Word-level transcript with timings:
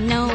No, 0.00 0.30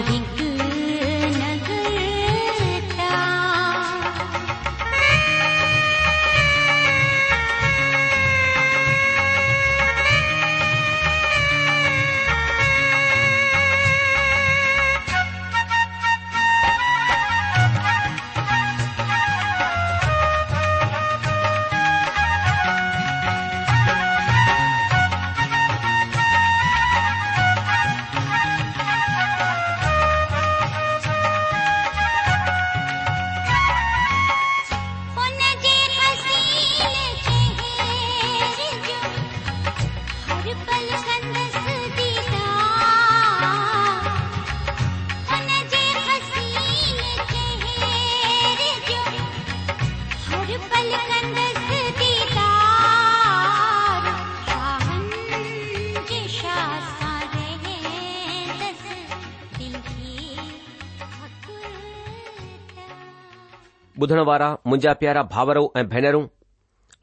ॿुधण 64.01 64.19
वारा 64.27 64.47
मुंहिंजा 64.67 64.91
प्यारा 65.01 65.21
भावरो 65.33 65.67
ऐं 65.77 65.83
भेनरूं 65.89 66.25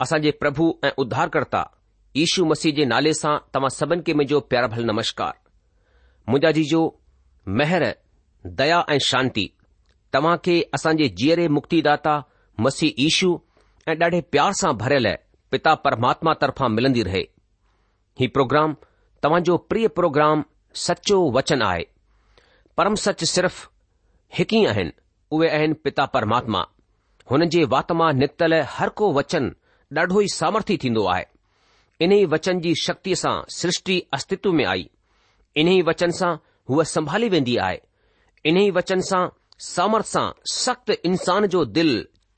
असांजे 0.04 0.30
प्रभु 0.40 0.64
ऐं 0.84 0.90
उद्धारकर्ता 1.02 1.62
ईशू 2.22 2.44
मसीह 2.46 2.72
जे 2.78 2.84
नाले 2.92 3.12
सां 3.20 3.36
तव्हां 3.54 3.68
सभिनि 3.78 4.02
खे 4.06 4.12
मुंहिंजो 4.14 4.40
प्यारा 4.52 4.66
भल 4.74 4.84
नमस्कार 4.90 5.32
मुंहिंजा 6.28 6.50
जीजो 6.58 6.80
मेहर 7.60 7.84
दया 8.58 8.82
ऐं 8.92 8.98
शांती 9.06 9.44
तव्हां 10.14 10.36
खे 10.44 10.56
असां 10.78 10.94
जे 10.96 11.08
जीअरे 11.22 11.46
मुक्तिदाता 11.58 12.14
मसीह 12.66 13.00
ईशु 13.06 13.28
ऐं 13.92 13.96
ॾाढे 14.04 14.20
प्यार 14.36 14.52
सां 14.60 14.72
भरियल 14.82 15.06
पिता 15.50 15.74
परमात्मा 15.86 16.34
तरफां 16.42 16.68
मिलंदी 16.76 17.02
रहे 17.10 17.24
ही 18.20 18.26
प्रोग्राम 18.36 18.74
तव्हां 19.24 19.42
जो 19.50 19.56
प्रिय 19.70 19.88
प्रोग्राम 20.02 20.44
सचो 20.86 21.18
वचन 21.38 21.62
आहे 21.70 21.84
परम 22.76 22.94
सच 23.06 23.24
सिर्फ़ 23.34 23.66
हिकु 24.38 24.56
ई 24.56 24.64
आहिनि 24.74 24.94
उहे 25.36 25.48
आहिनि 25.58 25.74
पिता 25.88 26.04
परमात्मा 26.18 26.62
हुन 27.30 27.44
जे 27.54 27.62
वात 27.72 27.92
मां 27.98 28.12
निकितलु 28.20 28.56
हर 28.76 28.88
को 29.00 29.10
वचन 29.18 29.44
ॾाढो 29.98 30.20
ई 30.22 30.28
सामर्थ्य 30.34 30.76
थींदो 30.84 31.04
आहे 31.14 31.24
इन 32.06 32.12
ई 32.12 32.24
वचन 32.34 32.60
जी 32.64 32.72
शक्तिअ 32.82 33.14
सां 33.22 33.34
सृष्टि 33.56 33.98
अस्तित्व 34.18 34.52
में 34.60 34.64
आई 34.72 34.88
इन 35.62 35.68
ई 35.74 35.80
वचन 35.90 36.10
सां 36.20 36.32
हूअ 36.70 36.84
संभाली 36.94 37.28
वेंदी 37.34 37.56
आहे 37.66 37.80
इन 38.50 38.56
ई 38.62 38.70
वचन 38.78 39.00
सां 39.10 39.22
सामर्थ 39.66 40.06
सां 40.14 40.24
सख़्त 40.54 40.90
इंसान 41.12 41.46
जो 41.56 41.64
दिल 41.78 41.90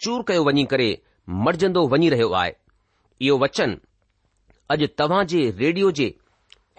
चूर 0.06 0.22
कयो 0.28 0.44
वञी 0.48 0.64
करे 0.75 0.88
मरजंदो 1.46 1.86
वञी 1.94 2.08
रहियो 2.14 2.28
आहे 2.42 2.52
इहो 3.28 3.38
वचन 3.44 3.76
अॼु 4.75 4.86
तव्हां 5.02 5.25
जे 5.32 5.42
रेडियो 5.62 5.90
जे 6.00 6.08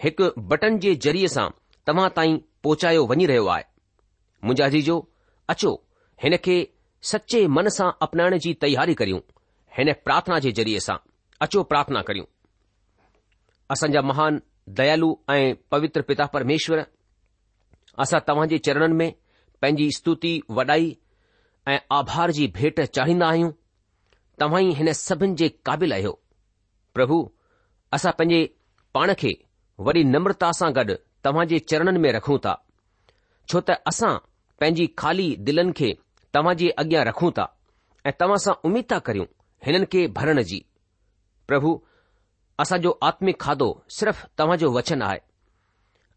हिकु 0.04 0.30
बटन 0.52 0.78
जे 0.84 0.94
ज़रिये 1.06 1.28
सां 1.36 1.48
तव्हां 1.86 2.08
ताईं 2.20 2.38
पहुचायो 2.66 3.04
वञी 3.12 3.26
रहियो 3.32 3.46
आहे 3.56 3.64
मुंहिंजा 4.44 4.68
जीजो 4.76 4.96
अचो 5.54 5.72
हिन 6.22 6.36
खे 6.44 6.56
सचे 7.10 7.46
मन 7.56 7.68
सां 7.76 7.90
अपनाइण 8.02 8.36
जी 8.44 8.52
तयारी 8.62 8.94
करियूं 9.00 9.20
हिन 9.78 9.92
प्रार्थना 10.04 10.38
जे 10.44 10.52
ज़रिए 10.58 10.80
सां 10.80 10.96
अचो 11.46 11.62
प्रार्थना 11.72 12.02
करियूं 12.08 12.24
असांजा 13.70 14.02
महान 14.02 14.40
दयालु 14.80 15.14
ऐं 15.30 15.54
पवित्र 15.70 16.02
पिता 16.08 16.24
परमेश्वर 16.36 16.84
असां 18.04 18.20
तव्हां 18.28 18.46
जे 18.48 18.58
चरणनि 18.68 18.94
में 18.94 19.12
पंहिंजी 19.62 19.90
स्तुति 19.96 20.40
वॾाई 20.58 20.96
ऐं 21.72 21.78
आभार 21.96 22.30
जी 22.38 22.46
भेट 22.56 22.80
चाढ़ींदा 22.80 23.26
आहियूं 23.28 23.50
तव्हां 24.40 24.62
ई 24.62 24.72
हिन 24.80 24.92
सभिनि 25.02 25.34
जे 25.42 25.48
क़ाबिल 25.66 25.92
आहियो 25.92 26.18
प्रभु 26.94 27.18
असां 27.96 28.12
पंहिंजे 28.18 28.40
पाण 28.94 29.12
खे 29.20 29.32
वॾी 29.86 30.04
नम्रता 30.14 30.50
सां 30.60 30.72
गॾु 30.76 30.94
तव्हां 31.24 31.46
जे 31.46 31.58
चरणनि 31.72 31.98
में 32.06 32.12
रखूं 32.18 32.38
था 32.46 32.54
छो 33.50 33.60
त 33.70 33.78
असां 33.92 34.16
पंहिंजी 34.60 34.86
खाली 34.98 35.34
दिलनि 35.48 35.72
खे 35.78 35.96
तव्हां 36.36 36.54
जे 36.60 36.68
अॻियां 36.80 37.04
रखूं 37.06 37.30
था 37.36 37.44
ऐं 38.06 38.12
तव्हां 38.20 38.38
सां 38.44 38.54
उमीद 38.68 38.84
था 38.92 38.98
करियूं 39.04 39.26
हिननि 39.66 39.86
खे 39.92 40.00
भरण 40.16 40.40
जी 40.50 40.58
प्रभु 41.48 41.70
असांजो 42.64 42.90
आत्मिक 43.08 43.40
खाधो 43.44 43.68
सिर्फ़ 43.98 44.20
तव्हांजो 44.38 44.70
वचन 44.74 45.02
आहे 45.06 45.18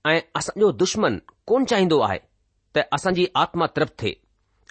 ऐं 0.09 0.19
असांजो 0.39 0.71
दुश्मन 0.81 1.19
कोन 1.49 1.63
चाहींदो 1.71 1.99
आहे 2.07 2.19
त 2.75 2.83
असांजी 2.99 3.25
आत्मा 3.43 3.65
तृप्त 3.75 3.95
थिए 4.01 4.13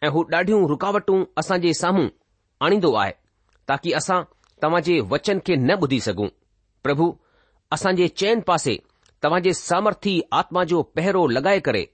ऐं 0.07 0.11
हू 0.15 0.23
ॾाढियूं 0.33 0.61
रूकावटूं 0.75 1.19
असांजे 1.41 1.73
साम्हूं 1.81 2.07
आणींदो 2.67 2.93
आहे 3.05 3.13
ताकी 3.69 3.93
असां 4.03 4.21
तव्हां 4.63 4.83
जे 4.89 4.99
वचन 5.13 5.39
खे 5.47 5.57
न 5.69 5.75
ॿुधी 5.85 6.01
सघूं 6.11 6.29
प्रभु 6.85 7.13
असां 7.77 7.95
जे 8.01 8.09
चयन 8.21 8.41
पासे 8.53 8.77
तव्हां 9.25 9.43
जे 9.49 9.53
सामर्थी 9.65 10.21
आत्मा 10.41 10.65
जो 10.73 10.83
पहिरो 10.97 11.27
लॻाए 11.37 11.61
करे 11.69 11.85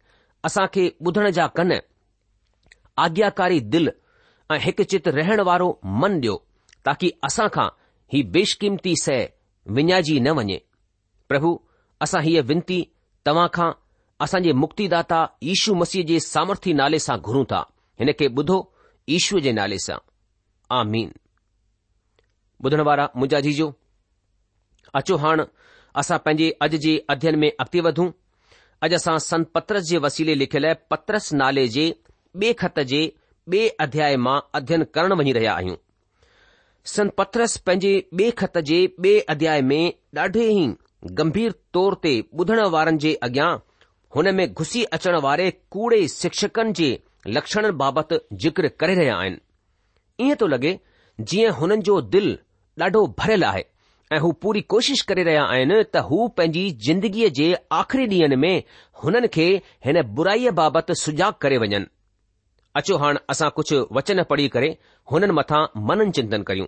असां 0.50 0.66
खे 0.74 0.88
ॿुधण 1.06 1.30
जा 1.40 1.46
कन 1.58 1.72
आज्ञाकारी 3.02 3.60
दिल 3.74 3.90
ऐं 4.52 4.58
हिकु 4.64 4.84
चित 4.92 5.04
रहण 5.18 5.38
वारो 5.48 5.68
मन 6.02 6.12
ॾियो 6.20 6.34
ताकी 6.84 7.08
खां 7.54 7.66
ही 8.12 8.18
बेशकीमती 8.36 8.92
सह 9.02 9.18
विञाइजी 9.78 10.16
न 10.20 10.28
वञे 10.38 10.58
प्रभु 11.28 11.50
असां 12.06 12.20
हीअ 12.22 12.42
विनती 12.50 12.78
तव्हां 13.26 13.48
खां 13.54 13.70
असांजे 14.24 14.52
मुक्तिदाता 14.62 15.18
ईशू 15.54 15.70
मसीह 15.80 16.02
जे 16.10 16.16
सामर्थ्य 16.26 16.72
नाले 16.80 16.98
सां 17.06 17.16
घुरूं 17.20 17.44
था 17.52 17.60
खे 18.20 18.26
ॿुधो 18.40 18.58
ईशूअ 19.16 19.40
जे 19.46 19.52
नाले 19.58 19.78
सां 19.86 19.98
मुंहिंजा 20.92 23.40
जीजो 23.48 23.68
अचो 25.00 25.14
हाणे 25.24 25.44
असां 26.02 26.18
पंहिंजे 26.26 26.48
अॼु 26.66 26.76
जे 26.86 26.92
अध्यन 27.16 27.34
में 27.44 27.50
अॻिते 27.50 27.80
वधूं 27.88 28.08
अॼु 28.82 28.90
असां 29.00 29.16
संत 29.30 29.46
पत्रस 29.54 29.82
जे 29.90 29.96
वसीले 30.08 30.34
लिखियल 30.38 30.66
पत्रस 30.90 31.26
नाले 31.42 31.66
जे 31.78 31.86
बे 32.42 32.52
ख़त 32.60 32.78
जे 32.92 33.02
ॿे 33.52 33.66
अध्याय 33.82 34.16
मां 34.16 34.38
अध्ययन 34.54 34.82
करण 34.94 35.12
वञी 35.18 35.32
रहिया 35.32 35.52
आहियूं 35.54 35.74
संत 36.94 37.12
पथरस 37.18 37.56
पंहिंजे 37.66 37.92
बे 38.20 38.30
ख़त 38.40 38.56
जे 38.70 38.78
ॿे 39.02 39.12
अध्याय 39.34 39.60
में 39.70 39.82
ॾाढे 40.18 40.46
ई 40.52 40.64
गंभीर 41.20 41.52
तौर 41.76 41.94
ते 42.06 42.12
ॿुधण 42.42 42.60
वारनि 42.74 42.98
जे 43.04 43.12
अॻियां 43.28 43.50
हुन 44.16 44.30
में 44.40 44.44
घुसी 44.52 44.82
अचण 44.98 45.18
वारे 45.26 45.50
कूड़े 45.76 46.00
शिक्षकनि 46.14 46.72
जे 46.80 46.88
लक्षण 47.38 47.70
बाबति 47.82 48.18
ज़िक्र 48.46 48.68
करे 48.82 48.94
रहिया 49.00 49.16
आहिनि 49.24 50.26
ईअं 50.28 50.36
थो 50.40 50.46
लॻे 50.56 50.74
जीअं 51.32 51.52
हुननि 51.60 51.82
जो 51.90 52.00
दिल 52.16 52.28
ॾाढो 52.84 53.06
भरियल 53.18 53.44
आहे 53.50 53.64
ऐं 54.12 54.18
हू 54.26 54.30
पूरी 54.46 54.60
कोशिश 54.76 55.00
करे 55.12 55.22
रहिया 55.30 55.44
आहिनि 55.54 55.82
त 55.94 56.04
हू 56.10 56.26
पंहिंजी 56.38 56.66
ज़िंदगीअ 56.88 57.30
जे 57.40 57.52
आख़िरी 57.82 58.06
ॾींहनि 58.20 58.36
में 58.46 58.54
हुननि 59.04 59.28
खे 59.38 59.48
हिन 59.88 60.02
बुराईअ 60.20 60.50
बाबति 60.62 60.94
सुजाॻ 61.04 61.40
करे 61.46 61.58
वञनि 61.66 61.84
अचो 62.78 62.96
हाणे 63.00 63.18
असां 63.32 63.48
कुझु 63.56 63.78
वचन 63.96 64.20
पढ़ी 64.30 64.46
करे 64.54 64.68
हुननि 65.10 65.32
मथां 65.38 65.62
मनन 65.88 66.10
चिंतन 66.16 66.42
करियूं 66.48 66.66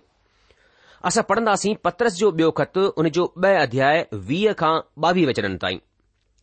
असां 1.09 1.23
पढ़ंदासीं 1.29 1.73
पत्रस 1.85 2.13
जो 2.19 2.27
ॿियो 2.37 2.49
ख़त 2.59 2.77
उन 2.99 3.09
जो 3.15 3.23
ब॒ 3.43 3.51
अध्याय 3.63 3.97
वीह 4.29 4.45
खां 4.61 4.73
ॿावीह 5.07 5.25
वचननि 5.29 5.57
ताईं 5.63 5.79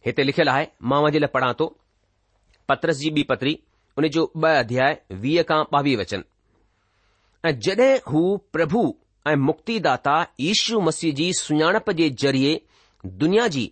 हिते 0.07 0.23
लिखियलु 0.29 0.51
आहे 0.55 0.67
मां 0.91 1.01
वञे 1.05 1.21
लाइ 1.25 1.31
पढ़ा 1.37 1.49
थो 1.61 1.67
पत्रस 2.69 2.97
जी 3.03 3.11
ॿी 3.17 3.23
पत्री 3.31 3.53
उन 3.99 4.09
जो 4.17 4.23
ब॒ 4.41 4.53
अध्याय 4.65 4.93
वीह 5.25 5.39
खां 5.49 5.61
ॿावीह 5.79 5.97
वचन 6.01 6.21
ऐं 7.49 7.53
जड॒हिं 7.67 7.93
हू 8.13 8.23
प्रभु 8.57 8.83
ऐं 9.31 9.37
मुक्तिदाता 9.49 10.15
दाता 10.21 10.47
यीशू 10.49 10.81
मसीह 10.91 11.13
जी 11.21 11.29
सुञाणप 11.45 11.91
जे 12.03 12.09
ज़रिए 12.23 12.53
दुनिया 13.25 13.47
जी 13.57 13.67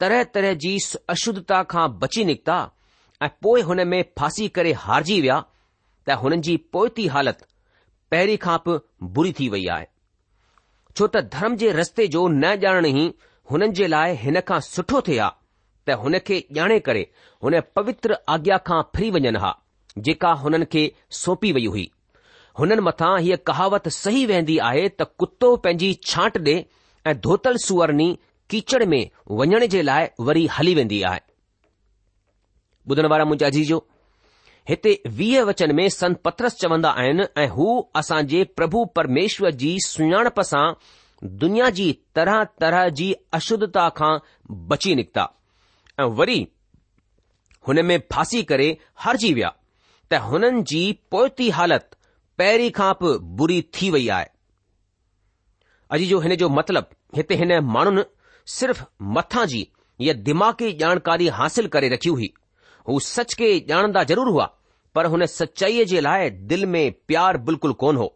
तरह 0.00 0.22
तरह 0.36 0.52
जी 0.64 0.74
अशुद्धता 1.16 1.62
खां 1.74 1.88
बची 2.04 2.24
निकिता 2.30 2.58
ऐं 3.22 3.28
पोइ 3.42 3.60
हुन 3.68 3.86
में 3.88 4.02
फासी 4.18 4.46
करे 4.56 4.72
हारिजी 4.86 5.20
विया 5.20 5.38
त 6.08 6.16
हुननि 6.22 6.40
जी 6.48 6.56
पोइती 6.72 7.06
हालति 7.14 7.46
पहिरीं 8.10 8.36
खां 8.44 8.56
बि 8.66 8.78
बुरी 9.16 9.32
थी 9.38 9.48
वई 9.54 9.64
आहे 9.76 9.86
छो 10.96 11.06
त 11.16 11.20
धर्म 11.34 11.56
जे 11.62 11.72
रस्ते 11.80 12.06
जो 12.14 12.26
न 12.28 12.44
ॼाणण 12.66 12.86
ई 12.90 13.12
हुननि 13.50 13.68
जे 13.80 13.86
लाइ 13.86 14.14
हिन 14.22 14.40
खां 14.50 14.60
सुठो 14.70 15.00
थिए 15.08 15.18
हा 15.20 15.28
त 15.88 15.96
हुन 16.04 16.18
खे 16.28 16.38
ॼाणे 16.58 16.78
करे 16.88 17.06
हुन 17.44 17.60
पवित्र 17.76 18.18
आज्ञा 18.36 18.56
खां 18.70 18.82
फिरी 18.96 19.10
वञनि 19.18 19.38
हा 19.46 19.54
जेका 20.08 20.32
हुननि 20.44 20.64
खे 20.72 20.90
सोपी 21.22 21.52
वई 21.58 21.66
हुई 21.74 21.90
हुननि 22.60 22.82
मथां 22.90 23.12
हीअ 23.26 23.36
कहावत 23.50 23.88
सही 24.02 24.24
वेंदी 24.32 24.58
आहे 24.70 24.88
त 25.02 25.10
कुतो 25.18 25.54
पंहिंजी 25.66 25.92
छांट 26.10 26.38
ॾे 26.50 26.56
ऐं 27.06 27.18
धोतल 27.28 27.56
सुवर्णी 27.66 28.10
कीचड़ 28.50 28.84
में 28.94 29.02
वञण 29.40 29.66
जे 29.76 29.82
लाइ 29.92 30.06
वरी 30.30 30.46
हली 30.58 30.74
वेंदी 30.80 31.02
आहे 31.10 31.27
ॿुधण 32.90 33.06
वारा 33.12 33.24
मुंहिंजा 33.24 33.46
अजीजो 33.46 33.76
हिते 34.68 34.92
वीह 35.18 35.42
वचन 35.48 35.74
में 35.76 35.88
संत 35.96 36.20
पत्रस 36.24 36.54
चवंदा 36.60 36.90
आहिनि 37.00 37.24
ऐं 37.42 37.48
हू 37.56 37.66
असांजे 38.00 38.42
प्रभु 38.58 38.84
परमेश्वर 38.96 39.50
जी 39.62 39.70
सुञाणप 39.86 40.40
सां 40.50 40.64
दुनिया 41.42 41.68
जी 41.80 41.86
तरह 42.16 42.42
तरह 42.60 42.88
जी 43.00 43.12
अशुद्धता 43.38 43.88
खां 43.98 44.12
बची 44.70 44.94
निकिता 45.00 45.24
ऐं 46.00 46.06
वरी 46.20 46.38
हुन 47.68 47.84
में 47.90 47.98
फासी 48.12 48.42
करे 48.52 48.68
हारजी 49.04 49.32
विया 49.40 49.52
त 50.12 50.20
हुननि 50.30 50.62
जी 50.72 50.80
पोएती 51.14 51.48
हालति 51.60 51.96
पहिरीं 52.42 52.70
खां 52.80 52.92
बि 53.02 53.16
बुरी 53.40 53.60
थी 53.78 53.90
वई 53.96 54.08
आहे 54.18 54.28
अॼु 55.96 56.06
जो 56.12 56.20
हिन 56.26 56.36
जो 56.44 56.48
मतिलबु 56.60 57.16
हिते 57.20 57.34
हिन 57.42 57.58
माण्हुनि 57.76 58.02
सिर्फ़ 58.58 58.84
मथां 59.18 59.46
जी 59.54 59.66
या 60.08 60.12
दिमाग़ी 60.30 60.72
जानकारी 60.84 61.26
हासिल 61.40 61.66
करे 61.74 61.88
रखी 61.94 62.08
हुई 62.18 62.30
हू 62.88 62.98
सच 63.04 63.32
खे 63.38 63.48
ॼाणंदा 63.70 64.02
ज़रूरु 64.10 64.30
हुआ 64.34 64.44
पर 64.98 65.06
हुन 65.14 65.24
सचाईअ 65.30 65.84
जे 65.88 66.00
लाइ 66.04 66.28
दिल 66.52 66.62
में 66.74 66.84
प्यार 67.10 67.36
बिल्कुलु 67.48 67.74
कोन 67.82 67.96
हो 68.02 68.06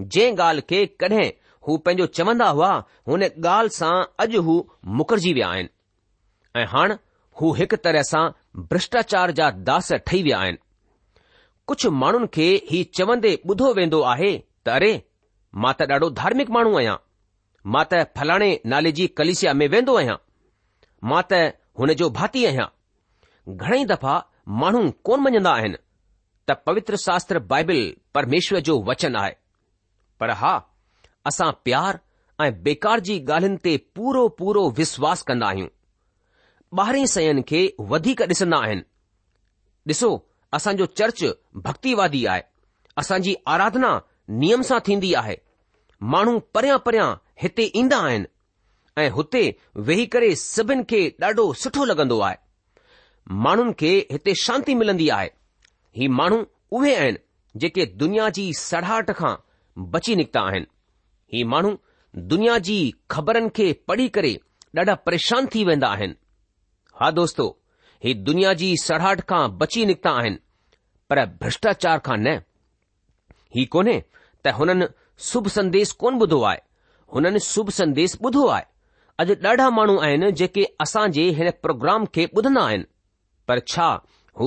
जंहिं 0.00 0.34
ॻाल्हि 0.46 0.62
खे 0.72 0.80
कॾहिं 1.02 1.22
हू 1.68 1.76
पंहिंजो 1.86 2.06
चवंदा 2.18 2.48
हुआ 2.58 2.72
हुन 3.12 3.22
ॻाल्हि 3.28 3.74
सां 3.76 3.92
अॼु 4.24 4.42
हू 4.48 4.56
मुक़रजी 4.98 5.32
विया 5.38 5.48
आहिनि 5.54 5.68
ऐं 6.60 6.64
हाणे 6.74 6.96
हू 7.40 7.52
हिकु 7.60 7.76
तरह 7.86 8.02
सां 8.10 8.22
भ्रष्टाचार 8.72 9.30
जा 9.40 9.48
दास 9.70 9.88
ठही 9.96 10.22
विया 10.28 10.38
आहिनि 10.46 10.58
कुझु 11.72 11.90
माण्हुनि 12.02 12.28
खे 12.36 12.48
ही 12.72 12.82
चवंदे 12.98 13.32
ॿुधो 13.48 13.72
वेंदो 13.80 14.00
आहे 14.12 14.30
त 14.66 14.74
अरे 14.76 14.90
मां 15.62 15.72
त 15.80 15.86
ॾाढो 15.96 16.10
धार्मिक 16.20 16.50
माण्हू 16.58 16.76
आहियां 16.82 16.98
मां 17.76 17.86
त 17.94 18.02
फलाणे 18.20 18.50
नाले 18.74 18.92
जी 19.00 19.06
कलिसिया 19.22 19.56
में 19.62 19.66
वेंदो 19.76 19.96
आहियां 20.02 20.18
मां 21.12 21.22
त 21.32 21.40
हुन 21.82 21.94
जो 22.02 22.10
भाती 22.20 22.44
आहियां 22.52 22.68
ઘણેય 23.48 23.86
દફા 23.96 24.20
માણો 24.60 24.82
કોન 25.06 25.20
મજંદા 25.24 25.60
હેન 25.64 25.74
ત 26.46 26.56
પવિત્ર 26.64 26.94
શાસ્ત્ર 27.06 27.38
બાઇબલ 27.50 27.80
પરમેશ્વર 28.14 28.60
જો 28.66 28.74
વચન 28.86 29.16
આય 29.22 29.36
પઢા 30.18 30.58
અસા 31.28 31.52
પ્યાર 31.66 31.96
એ 32.46 32.50
બેકારજી 32.64 33.20
ગાલનતે 33.30 33.72
પૂરો 33.94 34.22
પૂરો 34.38 34.62
વિશ્વાસ 34.80 35.20
કરના 35.28 35.54
હુ 35.58 35.66
બાહરી 36.76 37.08
સયન 37.14 37.40
કે 37.50 37.60
વધી 37.90 38.16
કિસના 38.20 38.64
હેન 38.70 38.80
દસો 39.88 40.10
અસા 40.58 40.74
જો 40.80 40.86
ચર્ચ 40.98 41.20
ભક્તિવાદી 41.64 42.26
આય 42.32 42.44
અસાજી 43.00 43.36
આરાધના 43.52 43.96
નિયમસા 44.42 44.80
થીંધી 44.88 45.16
આહે 45.22 45.36
માણો 46.12 46.34
પર્યા 46.54 46.84
પર્યા 46.86 47.16
હતે 47.42 47.64
ઇંદા 47.80 48.04
હેન 48.12 48.24
એ 49.04 49.08
હોતે 49.16 49.42
વેહી 49.88 50.08
કરે 50.14 50.28
સબન 50.52 50.80
કે 50.92 51.00
ડડો 51.22 51.44
સઠો 51.62 51.82
લગંદો 51.90 52.18
આય 52.28 52.38
माण्हुनि 53.38 53.72
खे 53.78 53.90
हिते 54.10 54.32
शांती 54.40 54.74
मिलंदी 54.74 55.08
आहे 55.10 55.28
ही 55.96 56.06
माण्हू 56.18 56.42
उहे 56.76 56.94
आहिनि 56.94 57.58
जेके 57.60 57.84
दुनिया 58.00 58.28
जी 58.36 58.52
सड़ाहट 58.60 59.10
खां 59.16 59.34
बची 59.90 60.14
निकिता 60.16 60.40
आहिनि 60.48 60.66
ही 61.32 61.42
माण्हू 61.52 61.72
दुनिया 62.32 62.56
जी 62.68 62.76
ख़बरनि 63.16 63.48
खे 63.56 63.72
पढ़ी 63.88 64.08
करे 64.16 64.36
ॾाढा 64.78 64.94
परेशान 65.06 65.46
थी 65.54 65.62
वेंदा 65.64 65.88
आहिनि 65.92 66.14
हा 67.00 67.10
दोस्तो 67.18 67.46
ही 68.04 68.12
दुनिया 68.28 68.52
जी 68.60 68.68
सड़ाहट 68.84 69.20
खां 69.30 69.42
बची 69.58 69.84
निकिता 69.86 70.10
आहिनि 70.20 70.36
पर 71.10 71.24
भ्रष्टाचार 71.40 71.98
खां 72.04 72.16
न 72.18 72.34
ही 73.56 73.64
कोन्हे 73.76 73.98
त 74.44 74.52
हुननि 74.58 74.86
शुभ 75.30 75.46
संदेश 75.58 75.90
कोन 76.02 76.20
ॿुधो 76.26 76.40
आहे 76.50 76.58
हुननि 77.14 77.40
शुभ 77.54 77.70
संदेश 77.78 78.16
ॿुधो 78.24 78.46
आहे 78.46 78.64
अॼु 79.24 79.34
ॾाढा 79.50 79.70
माण्हू 79.78 79.98
आहिनि 80.08 80.30
जेके 80.42 80.64
असां 80.86 81.10
जे 81.18 81.28
हिन 81.40 81.50
प्रोग्राम 81.62 82.04
खे 82.14 82.24
ॿुधंदा 82.36 82.62
आहिनि 82.70 82.84
पर 83.50 83.58
छा 83.68 83.90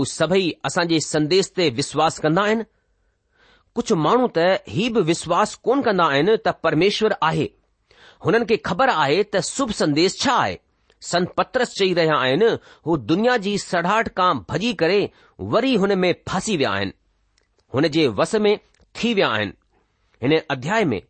सभई 0.07 0.49
असांजे 0.65 0.99
संदेश 1.05 1.47
ते 1.57 1.65
विश्वासु 1.79 2.21
कंदा 2.23 2.41
आहिनि 2.49 2.63
कुझु 3.77 3.95
माण्हू 4.03 4.27
त 4.35 4.39
ई 4.83 4.87
बि 4.95 5.01
विश्वासु 5.11 5.57
कोन 5.65 5.81
कंदा 5.87 6.05
आहिनि 6.13 6.35
त 6.45 6.49
परमेश्वर 6.65 7.13
आहे 7.29 7.47
हुननि 8.25 8.45
खे 8.51 8.55
ख़बर 8.69 8.89
आहे 9.01 9.17
त 9.33 9.41
शुभ 9.47 9.71
संदेश 9.81 10.15
छा 10.23 10.35
आहे 10.43 10.55
संत 11.11 11.27
पत्रस 11.39 11.73
चई 11.79 11.91
रहिया 11.99 12.17
आहिनि 12.27 12.49
हू 12.85 12.95
दुनिया 13.09 13.35
जी 13.45 13.57
सड़ाहट 13.67 14.07
खां 14.19 14.31
भॼी 14.51 14.71
करे 14.83 14.99
वरी 15.55 15.75
हुन 15.83 15.95
में 16.03 16.13
फासी 16.29 16.57
विया 16.61 16.71
आहिनि 16.77 16.93
हुन 17.75 17.87
जे 17.97 18.07
वस 18.21 18.35
में 18.45 18.53
थी 18.99 19.13
विया 19.19 19.27
आहिनि 19.39 19.53
हिन 20.23 20.39
अध्याय 20.55 20.83
में 20.93 21.01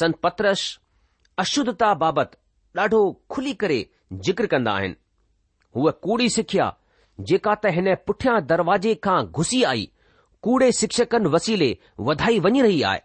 संत 0.00 0.16
पत्रस 0.26 0.66
अशुद्धता 1.44 1.94
बाबति 2.04 2.36
ॾाढो 2.80 2.98
खुली 3.32 3.52
करे 3.62 3.76
ज़िक्र 4.26 4.46
कंदा 4.52 4.72
आहिनि 4.82 4.96
हूअ 5.76 5.90
कूड़ी 6.06 6.28
सिखिया 6.40 6.66
जेका 7.26 7.54
त 7.62 7.66
हिन 7.74 7.94
पुठियां 8.06 8.36
दरवाजे 8.46 8.94
खां 9.04 9.22
घुसी 9.38 9.62
आई 9.70 9.88
कूड़े 10.42 10.70
शिक्षकनि 10.80 11.28
वसीले 11.34 11.76
वधाई 12.08 12.38
वञी 12.44 12.60
रही 12.62 12.82
आहे 12.90 13.00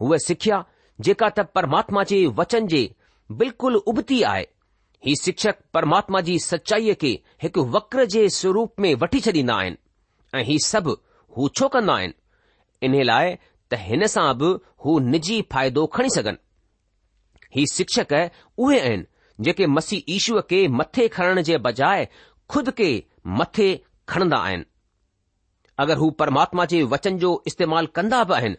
हूअ 0.00 0.18
सिखिया 0.26 0.64
जेका 1.08 1.28
त 1.38 1.44
परमात्मा 1.54 2.02
जे 2.12 2.24
वचन 2.40 2.66
जे 2.74 2.80
बिल्कुलु 3.42 3.78
उबती 3.92 4.22
आहे 4.32 4.42
ही 5.06 5.14
शिक्षक 5.22 5.56
परमात्मा 5.74 6.20
जी 6.28 6.38
सचाईअ 6.44 6.94
खे 7.00 7.12
हिकु 7.42 7.64
वक्र 7.76 8.04
जे 8.16 8.28
स्वरूप 8.40 8.80
में 8.80 8.92
वठी 9.02 9.20
छॾींदा 9.26 9.54
आहिनि 9.56 9.76
ऐं 10.40 10.44
ही 10.44 10.58
सभु 10.66 10.96
हू 11.36 11.48
छो 11.58 11.68
कंदा 11.74 11.94
आहिनि 11.94 12.94
इन 12.98 13.02
लाइ 13.12 13.34
त 13.70 13.78
हिन 13.86 14.06
सां 14.14 14.28
बि 14.40 14.54
हू 14.84 14.98
निजी 15.12 15.40
फ़ाइदो 15.52 15.86
खणी 15.96 16.08
सघनि 16.14 16.38
हीउ 17.56 17.66
शिक्षक 17.74 18.12
उहे 18.12 18.80
आहिनि 18.80 19.04
जेके 19.44 19.66
मसी 19.76 20.04
ईशू 20.16 20.40
खे 20.50 20.66
मथे 20.78 21.08
खणण 21.18 21.40
जे 21.50 21.58
बजाए 21.68 22.08
खुद 22.52 22.70
खे 22.80 22.90
मथे 23.26 23.68
खणंदा 24.08 24.36
आहिनि 24.46 24.64
अगरि 25.82 25.98
हू 26.00 26.10
परमात्मा 26.18 26.64
जे 26.72 26.82
वचन 26.92 27.18
जो 27.18 27.30
इस्तेमाल 27.46 27.86
कंदा 27.96 28.22
बि 28.28 28.34
आहिनि 28.34 28.56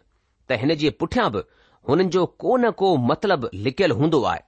त 0.50 0.60
हिन 0.62 0.74
जे 0.84 0.90
पुठियां 1.00 1.30
बि 1.36 1.42
हुननि 1.90 2.04
जो 2.16 2.26
को 2.44 2.56
न 2.58 2.72
को 2.82 2.96
मतिलबु 3.10 3.48
लिकियलु 3.68 3.96
हूंदो 4.00 4.22
आहे 4.32 4.42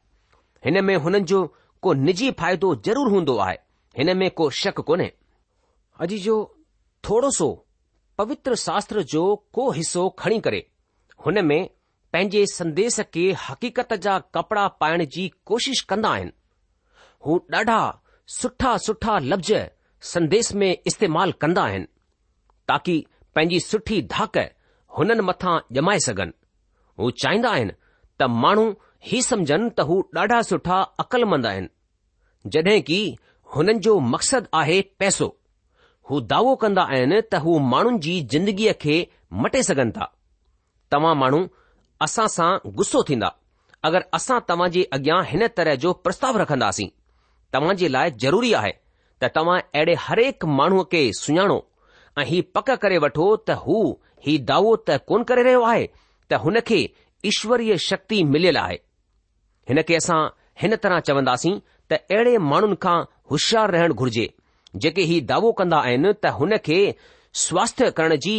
हिन 0.66 0.84
में 0.86 0.96
हुननि 1.06 1.20
जो 1.32 1.44
को 1.86 1.94
निजी 2.08 2.32
फ़ाइदो 2.40 2.74
ज़रूरु 2.86 3.12
हूंदो 3.16 3.38
आहे 3.46 3.58
हिन 3.98 4.18
में 4.18 4.30
को 4.40 4.50
शक 4.62 4.80
कोन्हे 4.90 5.12
अॼ 6.02 6.06
जो 6.26 6.36
थोरो 7.10 7.30
सो 7.38 7.50
पवित्र 8.18 8.56
शास्त्र 8.66 9.04
जो 9.14 9.24
को 9.54 9.70
हिसो 9.78 10.10
खणी 10.20 10.40
करे 10.48 10.66
हुन 11.26 11.44
में 11.46 11.60
पंहिंजे 12.14 12.46
संदेश 12.54 13.00
खे 13.14 13.32
हकीकत 13.48 13.94
जा 14.08 14.18
कपड़ा 14.36 14.68
पाइण 14.84 15.06
जी 15.16 15.28
कोशिश 15.52 15.82
कंदा 15.92 16.10
आहिनि 16.18 16.32
हू 17.26 17.40
ॾाढा 17.60 17.80
सुठा 18.40 18.78
सुठा 18.88 19.18
लफ़्ज़ 19.32 19.54
संदेस 20.06 20.54
में 20.56 20.72
इस्तेमाल 20.88 21.32
कंदा 21.42 21.63
आहिनि 21.66 21.86
ताक़ी 22.68 23.06
पंहिंजी 23.36 23.60
सुठी 23.60 24.01
धाक 24.16 24.38
हुननि 24.98 25.22
मथां 25.30 25.58
जमाए 25.75 26.00
सघनि 26.06 26.32
हू 27.00 27.10
चाहींदा 27.24 27.50
आहिनि 27.51 27.72
त 28.20 28.27
माण्हू 28.44 28.66
ही 29.08 29.22
समझनि 29.22 29.70
त 29.80 29.86
हू 29.89 30.00
ॾाढा 30.18 30.42
सुठा 30.50 30.77
अक़लमंद 31.04 31.46
आहिनि 31.46 32.50
जड॒हिं 32.56 32.82
की 32.89 33.00
हुननि 33.56 33.74
जो 33.88 34.00
मक़सदु 34.13 34.58
आहे 34.60 34.80
पैसो 35.00 35.36
हू 36.10 36.20
दावो 36.34 36.56
कंदा 36.66 36.84
आहिनि 36.96 37.22
त 37.32 37.42
हू 37.46 37.58
माण्हुनि 37.74 38.00
जी 38.08 38.20
ज़िंदगीअ 38.34 38.74
खे 38.82 38.98
मटे 39.44 39.63
सघनि 39.70 39.92
था 39.98 40.12
तव्हां 40.92 41.16
माण्हू 41.24 41.48
असां 42.06 42.27
सां 42.38 42.50
गुस्सो 42.80 43.04
थींदा 43.10 43.36
अगरि 43.88 44.10
असां 44.20 44.39
तव्हां 44.50 44.70
जे 44.77 44.84
अॻियां 45.00 45.24
हिन 45.32 45.48
तरह 45.58 45.75
जो 45.88 45.94
प्रस्ताव 46.06 46.38
रखंदासीं 46.46 46.89
तव्हां 47.54 47.75
जे 47.84 47.88
लाइ 47.88 48.12
ज़रूरी 48.25 48.51
आहे 48.62 48.74
त 49.22 49.28
तव्हां 49.36 49.60
अहिड़े 49.62 49.94
हरेक 50.08 50.44
माण्हूअ 50.58 50.84
खे 50.92 51.00
सुञाणो 51.20 51.58
ऐं 52.20 52.26
ही 52.32 52.42
पक 52.56 52.70
करे 52.84 52.98
वठो 53.04 53.26
त 53.50 53.56
हू 53.64 53.78
ही 54.26 54.38
दावो 54.50 54.76
त 54.90 54.98
कोन 55.08 55.24
करे 55.30 55.44
रहियो 55.48 55.62
आहे 55.72 55.86
त 56.32 56.40
हुन 56.44 56.60
खे 56.68 56.80
ईश्वरीय 57.32 57.78
शक्ति 57.90 58.24
मिलियल 58.34 58.58
आहे 58.66 58.76
हिन 59.70 59.82
खे 59.88 59.96
असां 59.96 60.20
हिन 60.62 60.76
तरह 60.84 61.00
चवंदासीं 61.08 61.56
त 61.90 62.00
अहिड़े 62.18 62.38
माण्हुनि 62.52 62.76
खां 62.84 62.98
होशियारु 63.32 63.72
रहणु 63.78 63.94
घुर्जे 64.04 64.28
जेके 64.84 65.02
ही 65.12 65.20
दावो 65.32 65.52
कंदा 65.60 65.78
आहिनि 65.88 66.12
त 66.24 66.34
हुन 66.40 66.58
खे 66.68 66.80
स्वास्थ्य 67.46 67.90
करण 68.00 68.16
जी 68.28 68.38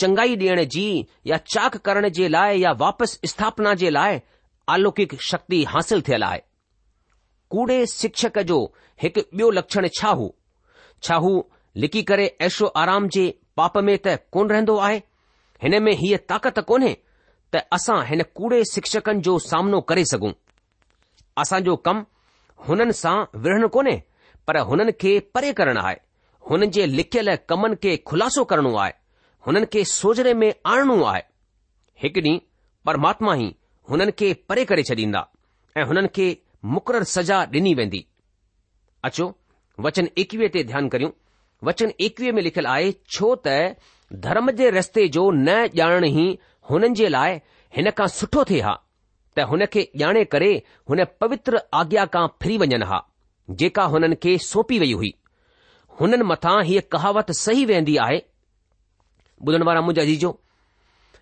चङाई 0.00 0.34
ॾियण 0.40 0.62
जी 0.74 0.86
या 1.32 1.36
चाक 1.54 1.76
करण 1.88 2.08
जे 2.18 2.28
लाइ 2.36 2.60
या 2.66 2.72
वापसि 2.84 3.28
स्थापना 3.34 3.74
जे 3.84 3.90
लाइ 3.98 4.20
आलौकिक 4.76 5.20
शक्ति 5.30 5.62
हासिल 5.74 6.02
थियल 6.08 6.22
आहे 6.30 6.40
कूड़े 7.52 7.76
शिक्षक 7.92 8.38
जो 8.48 8.58
हिकु 9.02 9.20
ॿियो 9.36 9.50
लक्षण 9.50 9.88
छा 9.98 10.08
हो 10.18 10.34
छा 11.02 11.14
हू 11.24 11.30
लिकी 11.82 12.02
करे 12.10 12.26
ऐशो 12.48 12.66
आराम 12.82 13.08
जे 13.14 13.24
पाप 13.56 13.76
में 13.86 13.96
त 14.06 14.18
कोन 14.32 14.48
रहंदो 14.50 14.76
आहे 14.86 15.02
हिन 15.62 15.82
में 15.82 15.92
हीअ 16.02 16.18
ताक़त 16.30 16.58
कोन्हे 16.70 16.92
त 17.54 17.62
असां 17.76 17.98
हिन 18.06 18.22
कूड़े 18.38 18.62
शिक्षकनि 18.72 19.20
जो 19.26 19.38
सामनो 19.50 19.80
करे 19.92 20.04
सघूं 20.12 20.32
असांजो 21.42 21.74
कमु 21.86 22.02
हुननि 22.68 22.92
सां 23.02 23.14
विढ़ण 23.46 23.66
कोन्हे 23.76 23.94
पर 24.46 24.58
हुननि 24.70 24.92
खे 25.02 25.18
परे 25.34 25.52
करणु 25.60 25.80
आहे 25.86 25.96
हुननि 26.50 26.66
जे 26.76 26.86
लिखियल 26.98 27.34
कमनि 27.50 27.76
खे 27.82 27.96
खु़लासो 28.10 28.44
करणो 28.52 28.74
आहे 28.84 28.92
हुननि 29.46 29.66
खे 29.72 29.84
सोजरे 29.96 30.34
में 30.42 30.52
आणणो 30.74 31.02
आहे 31.14 31.22
हिकु 32.02 32.20
ॾींहुं 32.28 32.38
परमात्मा 32.86 33.34
ई 33.46 33.54
हुननि 33.90 34.12
खे 34.18 34.32
परे 34.48 34.64
करे 34.70 34.82
छॾींदा 34.92 35.22
ऐं 35.78 35.84
हुननि 35.90 36.08
खे 36.16 36.28
मुक़र 36.64 37.04
सज़ा 37.10 37.40
ॾिनी 37.54 37.72
वेंदी 37.74 38.04
अचो 39.04 39.24
वचन 39.84 40.08
एकवीह 40.22 40.48
ते 40.54 40.62
ध्यानु 40.70 40.88
करियूं 40.92 41.10
वचन 41.64 41.92
एकवीह 42.06 42.32
में 42.32 42.40
लिखियलु 42.42 42.68
आहे 42.72 42.90
छो 43.16 43.34
त 43.46 43.54
धर्म 44.26 44.50
जे 44.58 44.68
रस्ते 44.74 45.06
जो 45.16 45.22
न 45.34 45.48
ॼाणण 45.78 46.04
ई 46.10 46.26
हुननि 46.70 46.94
जे 47.00 47.08
लाइ 47.14 47.36
हिन 47.76 47.90
खां 48.00 48.06
सुठो 48.16 48.44
थिए 48.50 48.60
हा 48.66 48.74
त 49.38 49.46
हुन 49.52 49.64
खे 49.76 49.86
ॼाणे 50.02 50.24
करे 50.34 50.50
हुन 50.90 51.04
पवित्र 51.24 51.60
आज्ञा 51.80 52.04
खां 52.16 52.26
फिरी 52.42 52.56
वञनि 52.64 52.84
हा 52.92 53.00
जेका 53.64 53.84
हुननि 53.94 54.16
खे 54.26 54.36
सौंपी 54.50 54.78
वई 54.84 54.92
हुई 55.00 55.14
हुननि 56.00 56.24
मथां 56.34 56.58
हीअ 56.72 56.82
कहावत 56.96 57.30
सही 57.44 57.64
वेंदी 57.72 57.96
आहे 58.08 58.20
ॿुधण 59.48 59.62
वारा 59.70 59.80
मुंहिंजा 59.88 60.04
जी 60.12 60.16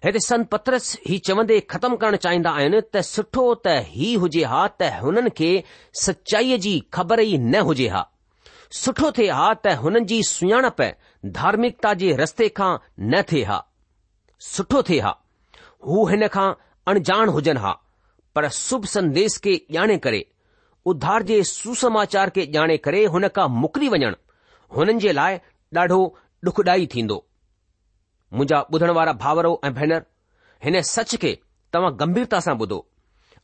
हिते 0.04 0.18
संत 0.20 0.48
पत्रस 0.50 0.94
ही 1.06 1.16
चवंदे 1.26 1.58
ख़तमु 1.70 1.96
करणु 2.02 2.16
चाहींदा 2.24 2.50
आहिनि 2.58 2.80
त 2.94 3.00
सुठो 3.06 3.42
त 3.64 3.70
ही 3.94 4.10
हुजे 4.24 4.42
हा 4.50 4.60
त 4.80 4.90
हुननि 5.04 5.30
खे 5.38 5.48
सचाईअ 6.02 6.58
जी 6.66 6.74
ख़बर 6.96 7.20
ई 7.22 7.38
न 7.46 7.60
हुजे 7.70 7.88
हा 7.94 8.02
सुठो 8.82 9.10
थिए 9.18 9.30
हा 9.38 9.48
त 9.62 9.72
हुननि 9.82 10.02
जी 10.12 10.18
सुञाणप 10.30 10.82
धार्मिकता 11.38 11.94
जे 12.02 12.12
रस्ते 12.20 12.48
खां 12.60 12.70
न 13.10 13.22
थिए 13.32 13.44
हा 13.50 13.58
सुठो 14.52 14.82
थिए 14.90 15.00
हा 15.08 15.14
हू 15.88 16.06
हिन 16.12 16.26
खां 16.36 16.46
अणजाण 16.92 17.28
हुजनि 17.38 17.60
हा 17.66 17.72
पर 18.38 18.48
शुभ 18.62 18.84
संदेश 18.96 19.38
खे 19.48 19.56
ॼाणे 19.82 19.96
करे 20.06 20.24
उद्धार 20.92 21.22
जे 21.32 21.42
सुसमाचार 21.56 22.30
खे 22.38 22.46
ॼाणे 22.60 22.76
करे 22.86 23.04
हुन 23.16 23.28
खां 23.40 23.48
मुकरी 23.64 23.88
वञणु 23.96 24.14
हुननि 24.78 24.98
जे 25.06 25.12
लाइ 25.22 25.38
ॾाढो 25.84 26.00
डुखडाई 26.50 26.86
थींदो 26.94 27.24
मुंहिंजा 28.32 28.58
ॿुधण 28.74 28.90
वारा 28.96 29.12
भाउरो 29.24 29.60
ऐं 29.64 29.72
भेनर 29.74 30.02
हिन 30.64 30.80
सच 30.88 31.14
खे 31.22 31.30
तव्हां 31.72 31.92
गंभीरता 32.00 32.40
सां 32.46 32.54
ॿुधो 32.64 32.78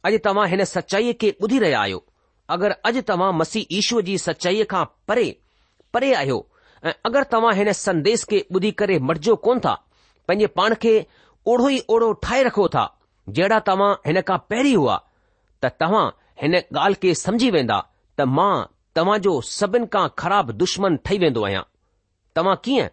अॼु 0.09 0.19
तव्हां 0.27 0.49
हिन 0.55 0.65
सचाईअ 0.73 1.13
खे 1.21 1.31
ॿुधी 1.43 1.59
रहिया 1.65 1.81
आहियो 1.81 2.01
अगरि 2.57 2.75
अॼु 2.91 3.03
तव्हां 3.11 3.33
मसीह 3.41 3.73
ईश्वर 3.79 4.03
जी 4.09 4.17
सचाईअ 4.29 4.65
खां 4.73 4.85
परे 5.09 5.25
परे 5.95 6.13
आहियो 6.21 6.37
ऐं 6.85 6.93
अगरि 7.11 7.25
तव्हां 7.33 7.55
हिन 7.61 7.73
संदेश 7.81 8.25
खे 8.31 8.41
ॿुधी 8.57 8.71
करे 8.83 8.99
मटिजो 9.11 9.37
कोन 9.47 9.59
था 9.67 9.73
पंहिंजे 10.29 10.47
पाण 10.61 10.75
खे 10.83 10.93
ओढ़ो 11.53 11.69
ई 11.77 11.79
ओढ़ो 11.97 12.13
ठाहे 12.27 12.43
रखो 12.51 12.67
था 12.75 12.85
जहिड़ा 13.37 13.59
तव्हां 13.71 13.91
हिन 14.07 14.21
खां 14.33 14.39
पहिरीं 14.53 14.77
हुआ 14.81 14.97
त 15.65 15.71
तव्हां 15.85 16.05
हिन 16.43 16.59
ॻाल्हि 16.59 17.01
खे 17.07 17.15
समझी 17.23 17.49
वेंदा 17.57 17.79
त 18.19 18.27
मां 18.41 18.53
तव्हां 18.97 19.17
जो 19.29 19.33
सभिनि 19.55 19.87
खां 19.97 20.05
ख़राब 20.25 20.53
दुश्मन 20.65 20.97
ठही 21.05 21.19
वेंदो 21.27 21.45
आहियां 21.51 21.63
तव्हां 22.37 22.55
कीअं 22.69 22.89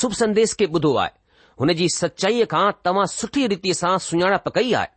शुभ 0.00 0.18
संदेश 0.24 0.54
खे 0.62 0.66
ॿुधो 0.80 0.92
आहे 1.04 1.14
हुन 1.60 1.72
जी 1.74 1.88
सचाईअ 1.94 2.44
खां 2.50 2.70
तव्हां 2.84 3.06
सुठी 3.10 3.46
रीति 3.50 3.72
सां 3.74 3.96
सुञाणप 4.06 4.48
कई 4.54 4.72
आहे 4.80 4.94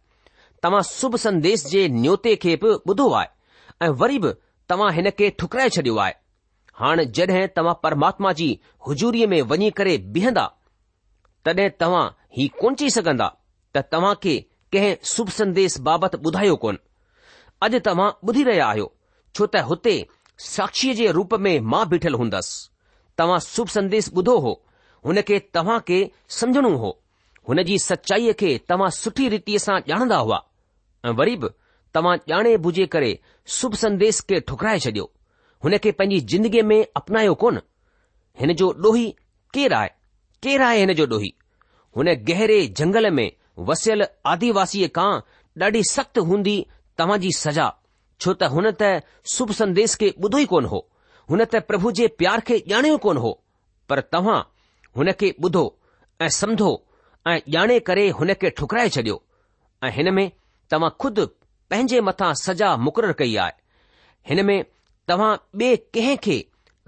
तव्हां 0.64 0.82
शुभ 0.90 1.16
संदेश 1.26 1.64
जे 1.74 1.88
न्योते 1.98 2.36
खे 2.42 2.56
बि 2.64 2.74
ॿुधो 2.90 3.10
आहे 3.20 3.86
ऐं 3.86 3.90
वरी 4.02 4.18
बि 4.26 4.32
तव्हां 4.70 4.92
हिन 4.96 5.10
खे 5.22 5.30
ठुकराए 5.44 5.70
छॾियो 5.76 5.96
आहे 6.06 6.14
हाणे 6.82 7.06
जड॒हिं 7.20 7.46
तव्हां 7.58 7.76
परमात्मा 7.84 8.32
जी 8.40 8.50
हुजूरीअ 8.88 9.28
में 9.36 9.42
वञी 9.52 9.70
करे 9.80 9.98
बीहंदा 10.18 10.46
तॾहिं 11.46 11.70
तव्हां 11.82 12.04
ही 12.38 12.48
कोन 12.62 12.74
चई 12.82 12.90
सघंदा 12.98 13.30
त 13.76 13.86
तव्हां 13.92 14.14
खे 14.24 14.36
कंहिं 14.74 14.94
शुभ 15.16 15.30
संदेश 15.40 15.80
बाबति 15.88 16.18
ॿुधायो 16.30 16.56
कोन 16.66 16.78
अॼु 17.68 17.80
तव्हां 17.90 18.10
ॿुधी 18.28 18.44
रहिया 18.50 18.66
आहियो 18.74 18.88
छो 19.36 19.46
त 19.56 19.66
हुते 19.72 19.96
साक्षीअ 20.54 20.94
जे 21.02 21.12
रूप 21.20 21.34
में 21.48 21.56
मां 21.76 21.84
बीठल 21.96 22.14
हूंदसि 22.20 22.60
तव्हां 23.18 23.40
शुभ 23.54 23.68
संदेश 23.80 24.12
ॿुधो 24.22 24.36
हो 24.48 24.54
हुन 25.06 25.22
खे 25.28 25.38
तव्हां 25.54 25.80
खे 25.88 26.00
समझणो 26.40 26.70
हो 26.82 26.90
हुन 27.50 27.62
जी 27.68 27.78
सचाईअ 27.80 28.34
खे 28.40 28.52
तव्हां 28.70 28.90
सुठी 29.00 29.28
रीतीअ 29.34 29.60
सां 29.66 29.80
ॼाणंदा 29.90 30.18
हुआ 30.26 30.40
ऐं 31.08 31.14
वरी 31.20 31.36
बि 31.44 31.48
तव्हां 31.96 32.16
ॼाणे 32.36 32.56
बुझे 32.66 32.86
करे 32.96 33.14
शुभ 33.58 33.74
संदेश 33.84 34.22
खे 34.30 34.40
ठुकराए 34.50 34.80
छॾियो 34.86 35.06
हुन 35.64 35.78
खे 35.84 35.92
पंहिंजी 36.02 36.20
जिंदगीअ 36.34 36.64
में 36.72 36.82
अपनायो 37.02 37.34
कोन 37.44 37.60
हिन 38.42 38.54
जो 38.62 38.72
ॾोही 38.88 39.06
केरु 39.54 39.76
आहे 39.78 39.90
केरु 40.46 40.64
आहे 40.72 40.80
हिन 40.80 40.94
जो 41.00 41.06
ॾोही 41.18 41.32
हुन 41.98 42.12
गहरे 42.32 42.60
जंगल 42.80 43.10
में 43.20 43.28
वसियल 43.72 44.04
आदिवासीअ 44.34 44.88
खां 44.98 45.10
ॾाढी 45.64 45.82
सख़्तु 45.96 46.22
हूंदी 46.32 46.58
तव्हां 47.00 47.20
जी 47.26 47.32
सजा 47.44 47.70
छो 48.24 48.34
त 48.40 48.52
हुन 48.56 48.70
त 48.82 48.92
शुभ 49.34 49.52
संदेश 49.64 49.96
खे 50.04 50.12
ॿुधो 50.24 50.38
ई 50.38 50.46
कोन 50.54 50.66
हो 50.76 50.86
हुन 51.34 51.44
त 51.56 51.66
प्रभु 51.72 51.92
जे 52.02 52.08
प्यार 52.22 52.40
खे 52.52 52.64
ॼाणियो 52.76 52.98
कोन 53.08 53.18
हो 53.26 53.32
पर 53.90 54.00
तव्हां 54.16 54.40
हुन 55.00 55.12
खे 55.20 55.30
ॿुधो 55.44 55.62
ऐं 56.22 56.28
समुझो 56.38 56.70
ऐं 57.28 57.40
ॼाणे 57.56 57.80
करे 57.90 58.02
हुन 58.18 58.34
खे 58.42 58.50
ठुकराए 58.58 58.90
छॾियो 58.96 59.16
ऐं 59.84 59.92
हिन 59.98 60.10
में 60.14 60.28
तव्हां 60.72 60.90
खुदि 61.02 61.26
पंहिंजे 61.72 62.00
मथां 62.08 62.32
सजा 62.42 62.72
मुक़ररु 62.86 63.14
कई 63.22 63.36
आहे 63.46 63.56
हिन 64.30 64.46
में 64.48 64.58
तव्हां 65.12 65.30
ॿिए 65.60 65.76
कंहिं 65.96 66.18
खे 66.26 66.36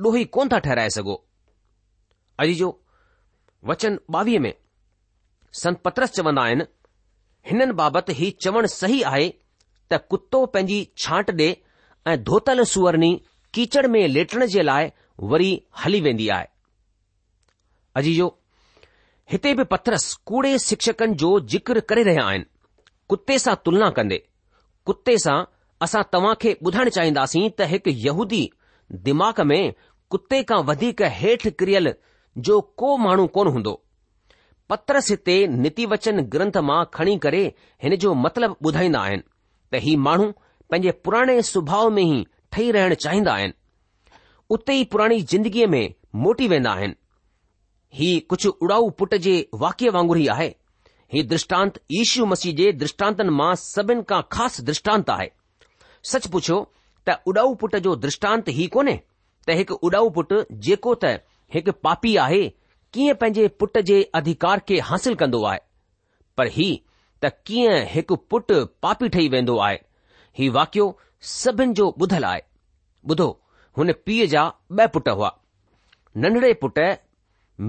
डोही 0.05 0.23
कोन 0.37 0.49
था 0.53 0.59
ठहिराए 0.67 0.89
सघो 0.97 1.15
अॼु 2.43 2.53
जो 2.63 2.69
वचन 3.71 3.97
ॿावीह 4.15 4.39
में 4.47 4.53
संत 5.63 5.81
पत्रस 5.85 6.11
चवंदा 6.19 6.43
आहिनि 6.51 6.65
हिननि 7.51 7.73
बाबति 7.81 8.13
ही 8.21 8.29
चवणु 8.45 8.73
सही 8.79 9.01
आहे 9.15 9.27
त 9.93 10.03
कुतो 10.11 10.45
पंहिंजी 10.55 10.81
छांट 11.05 11.31
ॾे 11.43 11.49
ऐं 12.13 12.17
धोतल 12.31 12.63
सुवर्णी 12.73 13.13
कीचड़ 13.53 13.87
में 13.95 14.03
लेटण 14.17 14.45
जे 14.57 14.61
लाइ 14.71 14.91
वरी 15.33 15.51
हली 15.85 16.01
वेंदी 16.09 16.27
आहे 16.39 16.47
अजीजो 17.97 18.27
हिते 19.31 19.53
बि 19.55 19.63
पथरस 19.71 20.13
कूड़े 20.27 20.57
शिक्षकनि 20.59 21.13
जो 21.23 21.39
ज़िक्र 21.39 21.79
करे 21.89 22.03
रहिया 22.03 22.25
आहिनि 22.27 22.45
कुते 23.09 23.37
सां 23.39 23.55
तुलना 23.65 23.89
कंदे 23.97 24.21
कुते 24.85 25.17
सां 25.25 25.39
असां 25.85 26.01
तव्हां 26.13 26.33
खे 26.41 26.53
ॿुधाइण 26.65 26.89
चाहींदासीं 26.97 27.49
त 27.59 27.67
हिकु 27.71 27.89
यहूदी 28.05 28.43
दिमाग़ 29.07 29.41
में 29.51 29.73
कुते 30.13 30.41
खां 30.51 30.61
वधीक 30.71 31.01
हेठि 31.21 31.51
किरियल 31.61 31.93
जो 32.47 32.59
को 32.81 32.95
माण्हू 33.05 33.27
कोन 33.37 33.47
हूंदो 33.57 33.73
पत्रस 34.69 35.09
हिते 35.11 35.35
नीती 35.63 35.85
वचन 35.93 36.21
ग्रंथ 36.35 36.57
मां 36.69 36.83
खणी 36.93 37.17
करे 37.25 37.43
हिन 37.83 37.95
जो 38.03 38.13
मतलबु 38.25 38.69
ॿुधाईंदा 38.69 38.99
आहिनि 39.07 39.23
त 39.71 39.81
ही 39.87 39.95
माण्हू 40.07 40.31
पंहिंजे 40.69 40.91
पुराणे 41.05 41.41
सुभाउ 41.53 41.89
में 41.97 42.03
ई 42.07 42.23
ठही 42.51 42.71
रहण 42.77 42.93
चाहींदा 43.05 43.33
आहिनि 43.33 43.59
उते 44.57 44.73
ई 44.81 44.83
पुराणी 44.91 45.21
ज़िंदगीअ 45.33 45.67
में 45.75 45.83
मोटी 46.25 46.47
वेंदा 46.55 46.71
आहिनि 46.77 46.95
हीउ 47.99 48.19
कुझु 48.29 48.49
उॾाऊ 48.63 48.89
पुट 48.99 49.13
जे 49.23 49.33
वाक्य 49.61 49.89
वांगुरु 49.95 50.19
ई 50.19 50.27
आहे 50.33 50.47
हीउ 51.13 51.23
द्रषष्टांत 51.31 51.79
यीशु 51.91 52.25
मसीह 52.25 52.53
जे 52.55 52.71
द्रष्टांतनि 52.83 53.29
मां 53.39 53.53
सभिनि 53.63 54.03
खां 54.09 54.21
ख़ासि 54.35 54.63
द्रष्टांत 54.69 55.09
आहे 55.15 55.27
सच 56.11 56.27
पुछो 56.35 56.59
त 57.09 57.15
उडाऊ 57.31 57.53
पुट 57.63 57.75
जो 57.87 57.95
द्रषष्टांत 58.05 58.49
ई 58.49 58.67
कोन्हे 58.75 58.95
त 59.47 59.57
हिकु 59.59 59.75
उॾाऊ 59.89 60.09
पुटु 60.19 60.39
जेको 60.67 60.93
त 61.03 61.13
हिकु 61.55 61.71
पापी 61.87 62.15
आहे 62.27 62.41
कीअं 62.95 63.15
पंहिंजे 63.21 63.47
पुट 63.63 63.77
जे 63.91 64.01
अधिकार 64.21 64.61
खे 64.69 64.79
हासिल 64.91 65.15
कंदो 65.23 65.43
आहे 65.51 65.59
पर 66.37 66.47
हीउ 66.57 66.75
त 67.25 67.33
कीअं 67.49 67.77
हिकु 67.95 68.15
पुट 68.33 68.51
पापी 68.85 69.09
ठही 69.17 69.27
वेंदो 69.35 69.57
आहे 69.67 69.77
हीउ 70.39 70.53
वाक्य 70.59 70.91
सभिनि 71.35 71.73
जो 71.81 71.93
बुधलु 72.03 72.27
आहे 72.31 72.41
ॿुधो 73.11 73.29
हुन 73.77 73.91
पीउ 74.05 74.25
जा 74.35 74.49
पुट 74.97 75.09
हुआ 75.19 75.31
नंढड़े 76.23 76.53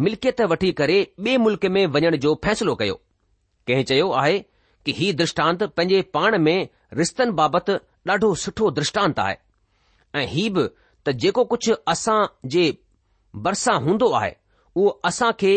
मिल्कियत 0.00 0.40
वठी 0.50 0.70
करे 0.72 0.98
ॿिए 1.20 1.36
मुल्क़ 1.38 1.66
में 1.74 1.86
वञण 1.94 2.16
जो 2.24 2.34
फ़ैसिलो 2.44 2.74
कयो 2.74 2.94
कंहिं 3.66 3.84
चयो 3.90 4.10
आहे 4.20 4.38
की 4.86 4.92
हीउ 4.98 5.12
दृष्टांत 5.16 5.62
पंहिंजे 5.62 6.00
पाण 6.16 6.36
में 6.44 6.68
रिश्तनि 7.00 7.32
बाबति 7.40 7.72
ॾाढो 8.12 8.34
सुठो 8.44 8.70
दृष्टांत 8.78 9.18
आहे 9.20 9.36
ऐं 10.20 10.26
ही 10.30 10.48
बि 10.56 10.64
त 11.06 11.12
जेको 11.24 11.44
कुझु 11.52 11.74
असां 11.92 12.18
जे 12.54 12.64
भरिसां 13.44 13.74
हूंदो 13.84 14.10
आहे 14.20 14.32
उहो 14.76 14.88
असां 15.10 15.30
खे 15.40 15.52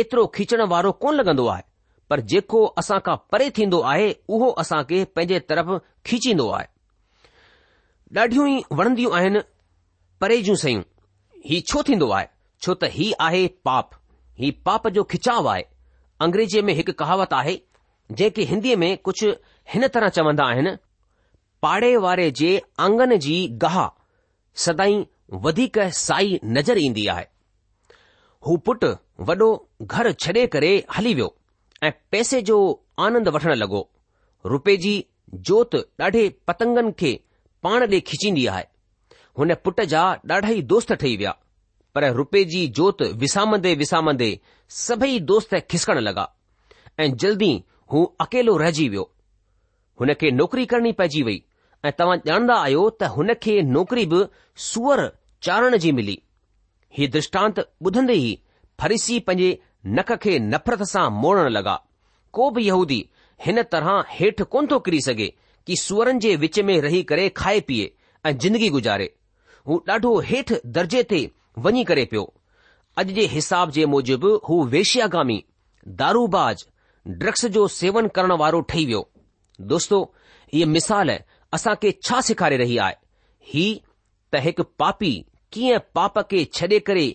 एतिरो 0.00 0.26
खीचण 0.34 0.62
वारो 0.72 0.92
कोन 1.04 1.16
लॻंदो 1.20 1.46
आहे 1.54 1.62
पर 2.10 2.20
जेको 2.32 2.64
असां 2.82 2.98
खां 3.06 3.16
परे 3.32 3.50
थींदो 3.58 3.80
आहे 3.92 4.10
उहो 4.38 4.48
असां 4.64 4.82
खे 4.90 5.04
पंहिंजे 5.16 5.38
तरफ़ 5.52 5.70
खीचींदो 6.06 6.48
आहे 6.58 6.68
ॾाढियूं 8.20 8.48
ई 8.48 8.60
वणंदियूं 8.78 9.12
आहिनि 9.18 9.40
परे 10.20 10.40
जूं 10.48 10.56
शयूं 10.64 10.82
हीउ 11.50 11.60
छो 11.72 11.82
थींदो 11.90 12.08
आहे 12.18 12.28
छो 12.64 12.74
त 12.82 12.88
ही 12.92 13.06
आहे 13.24 13.40
पाप 13.68 13.90
ही 14.40 14.50
पाप 14.66 14.86
जो 14.98 15.02
खिचाव 15.12 15.46
आहे 15.52 15.64
अंग्रेजीअ 16.26 16.62
में 16.68 16.72
हिकु 16.78 16.92
कहावत 17.00 17.32
आहे 17.38 17.54
जेके 18.20 18.42
हिंदीअ 18.52 18.76
में 18.82 18.92
कुझु 19.08 19.28
हिन 19.72 19.86
तरह 19.96 20.08
चवंदा 20.18 20.44
आहिनि 20.52 20.72
पाड़े 21.66 21.90
वारे 22.04 22.30
जे 22.40 22.50
आंगन 22.86 23.16
जी 23.26 23.36
गाह 23.66 23.76
सदाई 24.64 24.96
वधीक 25.44 25.78
साई 26.00 26.38
नज़र 26.58 26.78
ईंदी 26.84 27.06
आहे 27.16 27.26
हू 28.46 28.56
पुटु 28.68 28.90
वॾो 29.28 29.50
घर 29.96 30.10
छॾे 30.24 30.46
करे 30.56 30.72
हली 30.96 31.14
वियो 31.20 31.28
ऐं 31.88 31.92
पैसे 32.14 32.42
जो 32.50 32.58
आनंद 33.08 33.28
वठण 33.36 33.54
लॻो 33.64 33.84
रुपए 34.54 34.76
जी 34.88 34.96
जोति 35.50 35.84
ॾाढे 36.08 36.28
पतंगनि 36.52 36.96
खे 37.02 37.12
पाण 37.68 37.82
ॾे 37.92 38.00
खिचींदी 38.12 38.46
आहे 38.56 38.68
हुन 39.38 39.54
पुट 39.64 39.80
जा 39.96 40.04
ॾाढा 40.34 40.58
ई 40.60 40.68
दोस्त 40.74 40.92
ठही 41.02 41.16
विया 41.22 41.38
पर 41.94 42.10
रुपए 42.14 42.42
जी 42.52 42.66
जोति 42.76 43.04
विसामंदे 43.18 43.74
विसामंदे 43.82 44.28
सभई 44.76 45.18
दोस्त 45.30 45.54
खिसकण 45.70 45.98
लॻा 46.06 46.26
ऐं 47.00 47.12
जल्दी 47.24 47.52
हू 47.92 48.04
अकेलो 48.24 48.56
रहिजी 48.62 48.88
वियो 48.88 49.10
हुन 50.00 50.12
खे 50.20 50.30
नौकरी 50.40 50.64
करणी 50.72 50.92
पइजी 51.00 51.22
वई 51.28 51.42
ऐं 51.88 51.92
तव्हां 51.98 52.16
ॼाणंदा 52.26 52.54
आहियो 52.62 52.82
त 53.02 53.10
हुन 53.16 53.34
खे 53.42 53.60
नौकरी 53.76 54.06
बि 54.12 54.22
सूअर 54.70 55.04
चाढ़ण 55.48 55.76
जी 55.84 55.92
मिली 55.98 56.18
ही 56.98 57.06
दृष्टांत 57.16 57.58
ॿुधंदे 57.86 58.14
ई 58.24 58.32
फरीसी 58.82 59.18
पंहिंजे 59.30 59.58
नख 59.98 60.12
खे 60.26 60.38
नफ़रत 60.52 60.82
सां 60.94 61.06
मोड़ण 61.24 61.48
लॻा 61.56 61.76
को 62.38 62.50
बि 62.58 62.64
यहूदी 62.68 62.98
हिन 63.46 63.62
तरह 63.74 64.02
हेठि 64.18 64.44
कोन 64.56 64.66
थो 64.70 64.78
किरी 64.88 65.00
सघे 65.08 65.26
कि 65.66 65.76
सूअरनि 65.86 66.18
जे 66.26 66.34
विच 66.44 66.58
में 66.70 66.76
रही 66.86 67.02
करे 67.12 67.28
खाए 67.42 67.60
पीए 67.68 67.90
ऐं 68.26 68.36
जिंदगी 68.46 68.68
गुजारे 68.78 69.10
हू 69.68 69.82
ॾाढो 69.94 70.18
हेठि 70.30 70.60
दर्जे 70.78 71.02
ते 71.14 71.22
वञी 71.64 71.82
करे 71.88 72.04
पियो 72.10 72.22
अॼु 72.98 73.12
जे 73.18 73.24
हिसाब 73.32 73.70
जे 73.76 73.84
मूजिबि 73.92 74.30
हू 74.48 74.64
वेशियागामी 74.74 75.42
दारूबाज़ 76.00 76.64
ड्रग्स 77.08 77.44
जो 77.56 77.66
सेवन 77.76 78.06
करण 78.16 78.32
वारो 78.42 78.60
ठही 78.70 78.84
वियो 78.86 79.08
दोस्तो 79.72 80.00
हीअ 80.52 80.66
मिसाल 80.68 81.10
असां 81.54 81.74
खे 81.82 81.90
छा 82.06 82.20
सेखारे 82.28 82.56
रही 82.62 82.76
आहे 82.84 82.94
ही 83.52 83.66
त 84.32 84.36
हिकु 84.44 84.62
पापी 84.78 85.12
कीअं 85.52 85.78
पाप 85.94 86.18
खे 86.30 86.44
छॾे 86.58 86.78
करे 86.88 87.06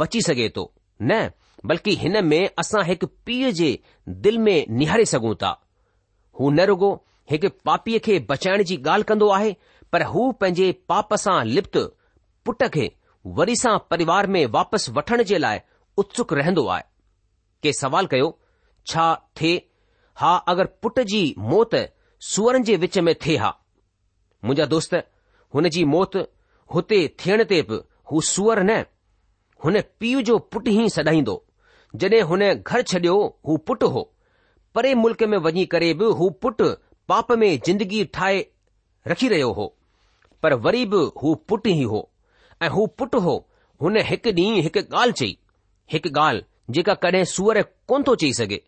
बची 0.00 0.20
सघे 0.28 0.48
थो 0.56 0.70
न 1.02 1.28
बल्कि 1.72 1.94
हिन 2.00 2.24
में 2.26 2.40
असां 2.58 2.84
हिकु 2.86 3.06
पीउ 3.26 3.50
जे 3.60 3.78
दिल 4.26 4.38
में 4.46 4.56
निहारे 4.80 5.04
सघूं 5.12 5.34
था 5.42 5.52
हू 6.40 6.50
न 6.50 6.60
रुगो 6.70 6.90
हिकु 7.30 7.48
पापीअ 7.64 7.98
खे 8.06 8.18
बचाइण 8.30 8.62
जी 8.70 8.76
ॻाल्हि 8.86 9.04
कंदो 9.08 9.28
आहे 9.38 9.54
पर 9.92 10.02
हू 10.14 10.30
पंहिंजे 10.40 10.72
पाप 10.88 11.14
सां 11.24 11.42
लिप्त 11.46 11.78
पुट 12.48 12.62
खे 12.74 12.90
वरी 13.26 13.54
सां 13.56 13.78
परिवार 13.90 14.26
में 14.32 14.44
वापसि 14.54 14.92
वठण 14.92 15.22
जे 15.28 15.38
लाइ 15.38 15.60
उत्सुक 15.98 16.32
रहंदो 16.32 16.66
आहे 16.68 16.82
के 17.62 17.72
सवाल 17.72 18.06
कयो 18.06 18.36
छा 18.86 19.14
थे 19.40 19.52
हा 20.20 20.34
अगर 20.52 20.64
पुट 20.82 20.98
जी 21.12 21.22
मौत 21.52 21.70
सुअर 22.32 22.58
जे 22.68 22.76
विच 22.82 22.98
में 23.06 23.14
थे 23.26 23.36
हा 23.36 23.48
मुंहिंजा 24.44 24.64
दोस्त 24.74 24.94
हुन 25.54 25.68
जी 25.76 25.84
मौत 25.94 26.16
हुते 26.74 26.98
थियण 27.24 27.44
ते 27.52 27.62
बि 27.70 27.80
हू 28.12 28.20
सुअर 28.34 28.62
न 28.62 28.84
हुन 29.64 29.80
पीउ 30.00 30.20
जो 30.28 30.38
पुटु 30.54 30.70
ई 30.80 30.88
सदाईंदो 30.96 31.40
जड॒हिं 32.02 32.22
हुन 32.30 32.42
घर 32.54 32.82
छडि॒यो 32.90 33.18
हू 33.46 33.56
पुटु 33.70 33.86
हो 33.96 34.02
परे 34.74 34.94
मुल्क़ 35.04 35.24
में 35.34 35.38
वञी 35.46 35.64
करे 35.74 35.92
बि 36.00 36.04
हू 36.20 36.30
पुट 36.42 36.62
पाप 37.08 37.32
में 37.42 37.50
जिंदगी 37.66 38.04
ठाहे 38.18 38.44
रखी 39.08 39.28
रहियो 39.28 39.50
हो 39.60 39.66
पर 40.42 40.54
वरी 40.66 40.84
बि 40.94 41.04
हू 41.22 41.34
पुटु 41.48 41.68
ई 41.70 41.82
हो 41.94 42.10
ऐं 42.64 42.68
हू 42.74 42.86
पुटु 42.98 43.18
हो 43.24 43.34
हुन 43.82 43.96
हिकु 44.10 44.30
ॾींहुं 44.42 44.60
हिकु 44.66 44.80
ॻाल्हि 45.00 45.16
चई 45.22 45.32
हिकु 45.92 46.10
ॻाल्हि 46.20 46.72
जेका 46.76 46.94
कॾहिं 47.04 47.24
सूअर 47.34 47.60
कोन 47.90 48.02
थो 48.08 48.14
चई 48.22 48.32
सघे 48.40 48.60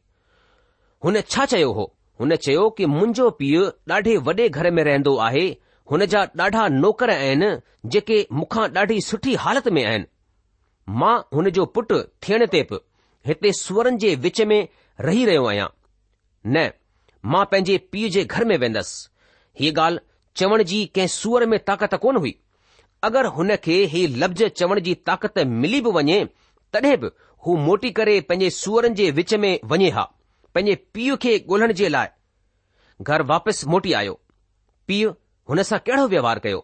हुन 1.05 1.21
छा 1.35 1.45
चयो 1.53 1.71
हो 1.79 1.85
हुन 2.21 2.35
चयो 2.47 2.69
कि 2.77 2.87
मुंहिंजो 2.97 3.29
पीउ 3.41 3.63
ॾाढे 3.97 4.17
वॾे 4.29 4.49
घर 4.59 4.71
में 4.79 4.83
रहंदो 4.89 5.17
आहे 5.29 5.47
हुन 5.93 6.05
जा 6.13 6.25
ॾाढा 6.47 6.67
नौकर 6.83 7.11
आहिनि 7.17 7.51
जेके 7.95 8.19
मूंखां 8.39 8.67
ॾाढी 8.83 9.01
सुठी 9.09 9.35
हालति 9.45 9.71
में 9.79 9.85
आहिनि 9.85 10.07
मां 11.01 11.15
हुन 11.37 11.51
जो 11.61 11.65
पुटु 11.77 12.01
थियण 12.29 12.47
ते 12.57 12.63
बि 12.71 12.81
हिते 13.29 13.53
सूअरनि 13.65 13.99
जे 14.07 14.15
विच 14.25 14.41
में 14.53 14.59
रही 15.09 15.25
रहियो 15.31 15.45
आहियां 15.53 15.69
न 16.55 16.71
मां 17.35 17.45
पंहिंजे 17.53 17.77
पीउ 17.95 18.09
जे 18.19 18.25
घर 18.35 18.45
में 18.53 18.57
वेंदसि 18.65 19.61
हीअ 19.61 19.77
ॻाल्हि 19.85 20.05
चवण 20.41 20.63
जी 20.73 20.85
कंहिं 20.97 21.13
सूअर 21.21 21.47
में 21.55 21.59
ताक़त 21.71 21.95
कोन 22.07 22.17
हुई 22.25 22.35
अगरि 23.07 23.29
हुन 23.35 23.55
खे 23.64 23.75
ही 23.90 24.01
लफ़्ज़ 24.21 24.42
चवण 24.61 24.79
जी 24.87 24.95
ताक़त 25.09 25.38
मिली 25.62 25.81
बि 25.87 25.90
वञे 25.97 26.16
तॾहिं 26.73 26.97
बि 27.03 27.09
हू 27.47 27.57
मोटी 27.66 27.90
करे 27.99 28.14
पंहिंजे 28.31 28.49
सूअरनि 28.55 28.95
जे 29.01 29.11
विच 29.19 29.35
में 29.42 29.53
वञे 29.73 29.90
हा 29.99 30.03
पंहिंजे 30.55 30.75
पीउ 30.95 31.16
खे 31.25 31.37
ॻोल्हण 31.53 31.73
जे 31.81 31.88
लाइ 31.95 32.09
घर 33.11 33.23
वापसि 33.33 33.66
मोटी 33.75 33.92
आयो 33.99 34.14
पीउ 34.88 35.11
हुन 35.51 35.62
सां 35.69 35.79
कहिड़ो 35.87 36.07
व्यवहार 36.14 36.38
कयो 36.47 36.59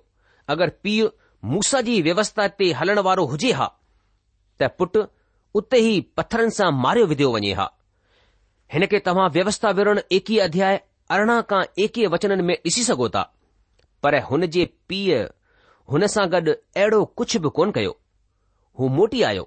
अगरि 0.54 0.70
पीउ 0.86 1.08
मूसा 1.52 1.80
जी 1.88 2.00
व्यवस्था 2.08 2.46
ते 2.62 2.70
हलण 2.80 2.98
वारो 3.10 3.26
हुजे 3.34 3.52
हा 3.60 3.68
त 4.58 4.70
पुटु 4.80 5.04
उते 5.60 5.80
ई 5.90 5.94
पत्थरनि 6.18 6.56
सां 6.58 6.72
मारियो 6.86 7.06
विधियो 7.12 7.28
वञे 7.36 7.52
हा 7.62 7.68
हिन 8.76 8.86
खे 8.94 9.02
तव्हां 9.10 9.28
व्यवस्था 9.38 9.70
विरण 9.80 10.02
एकवीह 10.18 10.42
अध्याय 10.48 10.80
अरिड़हं 11.18 11.38
खां 11.54 11.62
एकवीह 11.86 12.10
वचननि 12.16 12.48
में 12.50 12.54
ॾिसी 12.70 12.84
सघो 12.90 13.08
था 13.18 13.24
पर 14.02 14.18
हुन 14.30 14.46
जे 14.58 14.66
पीउ 14.90 15.20
हुन 15.92 16.06
सां 16.12 16.22
गॾु 16.32 16.52
अहिड़ो 16.52 16.98
कुझु 17.20 17.38
बि 17.44 17.48
कोन 17.56 17.70
कयो 17.76 17.90
हू 18.78 18.88
मोटी 18.98 19.22
आयो 19.30 19.42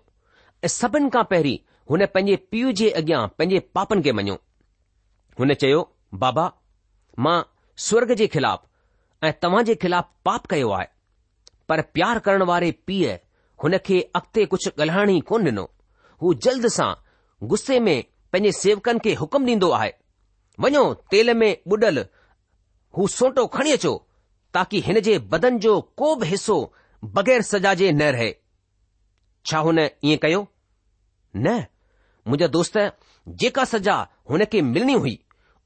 ऐं 0.66 0.68
सभिनि 0.80 1.10
खां 1.16 1.24
पहिरीं 1.32 1.56
हुन 1.92 2.06
पंहिंजे 2.18 2.36
पीउ 2.52 2.72
जे 2.82 2.90
अॻियां 3.00 3.22
पंहिंजे 3.38 3.60
पापनि 3.78 4.04
खे 4.08 4.12
मञियो 4.20 4.36
हुन 5.40 5.54
चयो 5.64 5.80
बाबा 6.26 6.44
मां 7.28 7.38
स्वर्ग 7.88 8.14
जे 8.22 8.28
खिलाफ़ 8.36 8.62
ऐं 9.26 9.32
तव्हां 9.46 9.64
जे 9.70 9.76
ख़िलाफ़ 9.86 10.06
पाप 10.30 10.46
कयो 10.54 10.70
आहे 10.80 10.88
पर 11.72 11.82
प्यार 11.98 12.20
करण 12.28 12.44
वारे 12.52 12.70
पीउ 12.92 13.16
हुन 13.64 13.78
खे 13.90 14.00
अॻिते 14.22 14.46
कुझु 14.54 14.72
ॻाल्हाइण 14.86 15.10
ई 15.16 15.20
कोन 15.32 15.48
ॾिनो 15.52 15.66
हू 16.26 16.34
जल्द 16.48 16.68
सां 16.78 16.90
गुस्से 17.56 17.80
में 17.88 17.98
पंहिंजे 18.34 18.52
सेवकनि 18.62 19.04
खे 19.08 19.14
हुकुम 19.24 19.48
ॾींदो 19.52 19.70
आहे 19.80 19.94
वञो 20.68 20.84
तेल 21.16 21.34
में 21.44 21.50
ॿुॾल 21.76 22.06
हू 23.00 23.08
सोटो 23.20 23.46
खणी 23.58 23.72
अचो 23.80 23.94
ताकी 24.56 24.80
हिन 24.82 25.00
जे 25.06 25.18
बदन 25.32 25.58
जो 25.64 25.80
को 26.02 26.16
बि 26.20 26.26
हिसो 26.28 26.56
बगै़र 27.16 27.42
सजा 27.52 27.74
जे 27.80 27.92
न 27.92 28.02
रहे 28.16 28.30
छा 29.50 29.60
हुन 29.66 29.80
ईअं 29.80 30.18
कयो 30.26 30.42
न 31.38 31.56
मुंहिंजा 32.28 32.48
दोस्त 32.54 32.78
जेका 33.42 33.66
सजा 33.72 33.96
हुन 34.32 34.44
खे 34.54 34.62
मिलणी 34.68 34.94
हुई 35.06 35.14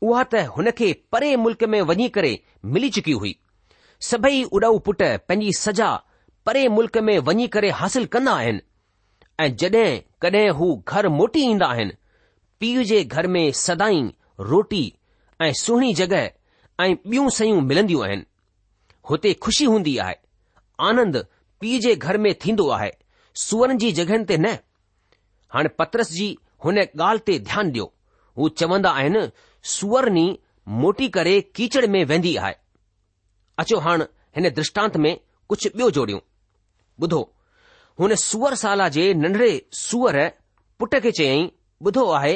उहा 0.06 0.24
त 0.32 0.42
हुन 0.56 0.70
खे 0.80 0.88
परे 1.16 1.30
मुल्क़ 1.44 1.66
में 1.74 1.80
वञी 1.92 2.08
करे 2.16 2.32
मिली 2.78 2.90
चुकी 2.96 3.12
हुई 3.24 3.36
सभई 4.08 4.42
उॾ 4.60 4.72
पुट 4.88 5.04
पंहिंजी 5.30 5.52
सजा 5.60 5.90
परे 6.50 6.66
मुल्क 6.78 6.98
में 7.10 7.16
वञी 7.30 7.48
करे 7.58 7.70
हासिल 7.82 8.06
कंदा 8.16 8.34
आहिनि 8.42 8.66
ऐं 9.44 9.48
जड॒हिं 9.64 10.02
कड॒हिं 10.26 10.50
हू 10.62 10.72
घर 10.96 11.08
मोटी 11.20 11.44
ईंदा 11.52 11.68
आहिनि 11.76 11.98
पीउ 12.62 12.84
जे 12.94 13.04
घर 13.18 13.28
में 13.38 13.44
सदाई 13.66 14.02
रोटी 14.54 14.84
ऐं 15.42 15.52
सुहिणी 15.64 15.94
जॻहि 16.02 16.24
ऐं 16.84 16.90
ॿियूं 16.96 17.30
शयूं 17.40 17.62
मिलंदियूं 17.74 18.04
आहिनि 18.10 18.29
हुते 19.10 19.34
खु़शी 19.44 19.66
हूंदी 19.66 19.98
आहे 20.06 20.16
आनंद 20.90 21.18
पीउ 21.62 21.80
जे 21.86 21.96
घर 21.96 22.18
में 22.26 22.34
थींदो 22.46 22.68
आहे 22.78 22.90
सुअरन 23.44 23.78
जी 23.84 23.92
जॻहियुनि 24.00 24.26
ते 24.32 24.38
न 24.46 24.52
हाणे 25.56 25.70
पत्रस 25.82 26.12
जी 26.18 26.28
हुन 26.66 26.78
ॻाल्हि 26.82 27.24
ते 27.30 27.38
ध्यानु 27.50 27.72
ॾियो 27.72 27.86
हू 28.42 28.50
चवंदा 28.62 28.90
आहिनि 29.00 29.24
सुअरणी 29.76 30.26
मोटी 30.82 31.08
करे 31.16 31.34
कीचड़ 31.60 31.86
में 31.96 32.04
वेंदी 32.12 32.36
आहे 32.44 32.54
अचो 33.64 33.80
हाणे 33.88 34.06
हिन 34.38 34.50
दृष्टांत 34.60 34.98
में 35.06 35.12
कुझु 35.52 35.70
ॿियो 35.80 35.90
जोड़ियूं 35.98 36.20
ॿुधो 37.06 37.22
हुन 38.02 38.16
सुअर 38.28 38.56
साला 38.64 38.88
जे 38.98 39.08
नंढड़े 39.24 39.50
सुअर 39.86 40.20
पुट 40.80 40.96
खे 41.06 41.12
चयई 41.22 41.50
ॿुधो 41.88 42.06
आहे 42.20 42.36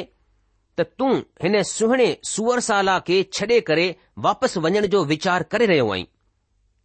त 0.80 0.86
तूं 0.98 1.12
हिन 1.42 1.62
सुहिणे 1.74 2.08
सुअर 2.32 2.60
साला 2.70 2.98
खे 3.06 3.22
छॾे 3.38 3.60
करे 3.70 3.86
वापसि 4.26 4.60
वञण 4.66 4.86
जो 4.96 5.04
वीचार 5.12 5.42
करे 5.54 5.66
रहियो 5.72 5.88
आहीं 5.96 6.06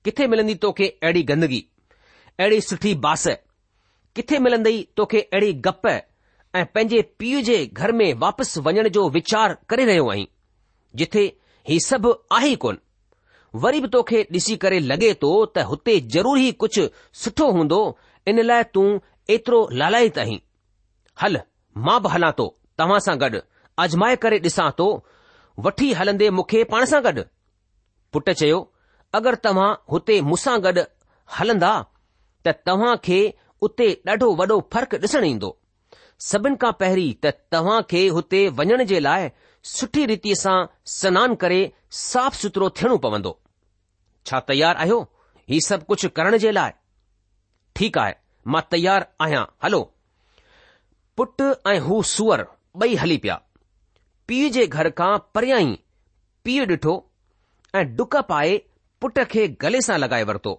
किथे 0.05 0.27
मिलंदी 0.31 0.55
तोखे 0.65 0.87
अहिड़ी 1.03 1.23
गंदगी 1.29 1.65
अहिड़ी 2.39 2.59
सुठी 2.67 2.93
बास 3.05 3.27
किथे 4.15 4.39
मिलंदई 4.45 4.81
तोखे 4.97 5.21
अहिड़ी 5.21 5.53
गप 5.67 5.87
ऐं 5.87 6.65
पंहिंजे 6.75 7.01
पीउ 7.19 7.41
जे 7.47 7.57
घर 7.67 7.91
में 8.01 8.13
वापसि 8.19 8.59
वञण 8.67 8.87
जो 8.99 9.07
वीचार 9.15 9.57
करे 9.69 9.85
रहियो 9.85 10.09
आहीं 10.11 10.27
जिथे 11.01 11.23
ही 11.69 11.79
सभु 11.87 12.13
आहे 12.37 12.55
कोन 12.63 12.77
वरी 13.63 13.81
बि 13.81 13.87
तोखे 13.95 14.21
ॾिसी 14.35 14.55
करे 14.63 14.79
लॻे 14.79 15.13
थो 15.21 15.31
त 15.45 15.59
हुते 15.69 15.99
ज़रूर 16.15 16.39
ई 16.39 16.51
कुझु 16.63 16.83
सुठो 17.23 17.49
हूंदो 17.55 17.79
इन 18.33 18.41
लाइ 18.45 18.63
तूं 18.73 18.83
एतिरो 19.35 19.61
लालायत 19.81 20.17
आहीं 20.25 20.39
हल 21.21 21.39
मां 21.87 21.99
बि 22.03 22.09
हलां 22.15 22.31
थो 22.41 22.45
तव्हां 22.81 22.99
सां 23.07 23.15
गॾु 23.23 23.39
अजमाए 23.85 24.15
करे 24.25 24.39
ॾिसां 24.49 24.69
थो 24.81 24.87
वठी 25.67 25.91
हलंदे 26.01 26.29
मूंखे 26.39 26.63
पाण 26.75 26.85
सां 26.93 27.03
गॾु 27.09 27.23
पुटु 28.13 28.33
चयो 28.43 28.59
अगरि 29.17 29.37
तव्हां 29.43 29.69
हुते 29.91 30.15
मूंसां 30.29 30.57
गॾु 30.63 30.81
हलंदा 31.39 31.69
त 32.47 32.51
तव्हां 32.69 32.95
खे 33.07 33.19
उते 33.67 33.87
ॾाढो 34.09 34.27
वॾो 34.41 34.57
फ़र्क़ु 34.73 34.97
ॾिसण 35.05 35.23
ईंदो 35.31 35.49
सभिनि 36.29 36.57
खां 36.63 36.71
पहिरीं 36.81 37.07
त 37.25 37.31
तव्हां 37.55 37.81
खे 37.93 38.01
हुते 38.17 38.41
वञण 38.59 38.83
जे 38.91 38.99
लाइ 39.07 39.29
सुठी 39.73 40.05
रीतीअ 40.11 40.37
सां 40.43 40.57
सनानु 40.97 41.39
करे 41.43 41.57
साफ़ 42.01 42.35
सुथरो 42.41 42.69
थियणो 42.81 42.97
पवंदो 43.05 43.33
छा 44.29 44.39
तयार 44.51 44.77
आहियो 44.85 44.99
हीउ 45.53 45.65
सभु 45.69 45.85
कुझु 45.91 46.09
करण 46.19 46.37
जे 46.45 46.51
लाइ 46.59 46.71
ठीकु 47.79 47.99
आहे 48.05 48.13
मां 48.55 48.61
तयार 48.75 49.07
आहियां 49.27 49.43
हलो 49.67 49.81
पुट 51.21 51.41
ऐं 51.73 51.77
हू 51.89 52.01
सूअर 52.13 52.45
ॿई 52.85 52.95
हली 53.05 53.17
पिया 53.25 53.41
पीउ 54.31 54.49
जे 54.59 54.67
घर 54.77 54.89
खां 55.01 55.11
परियां 55.37 55.61
ई 55.67 55.75
पीउ 56.47 56.65
ॾिठो 56.75 56.97
ऐं 57.81 57.85
डुक 58.01 58.15
पाए 58.33 58.59
पुट 59.01 59.19
खे 59.31 59.47
गले 59.61 59.79
सां 59.85 59.97
लॻाए 60.03 60.23
वरितो 60.29 60.51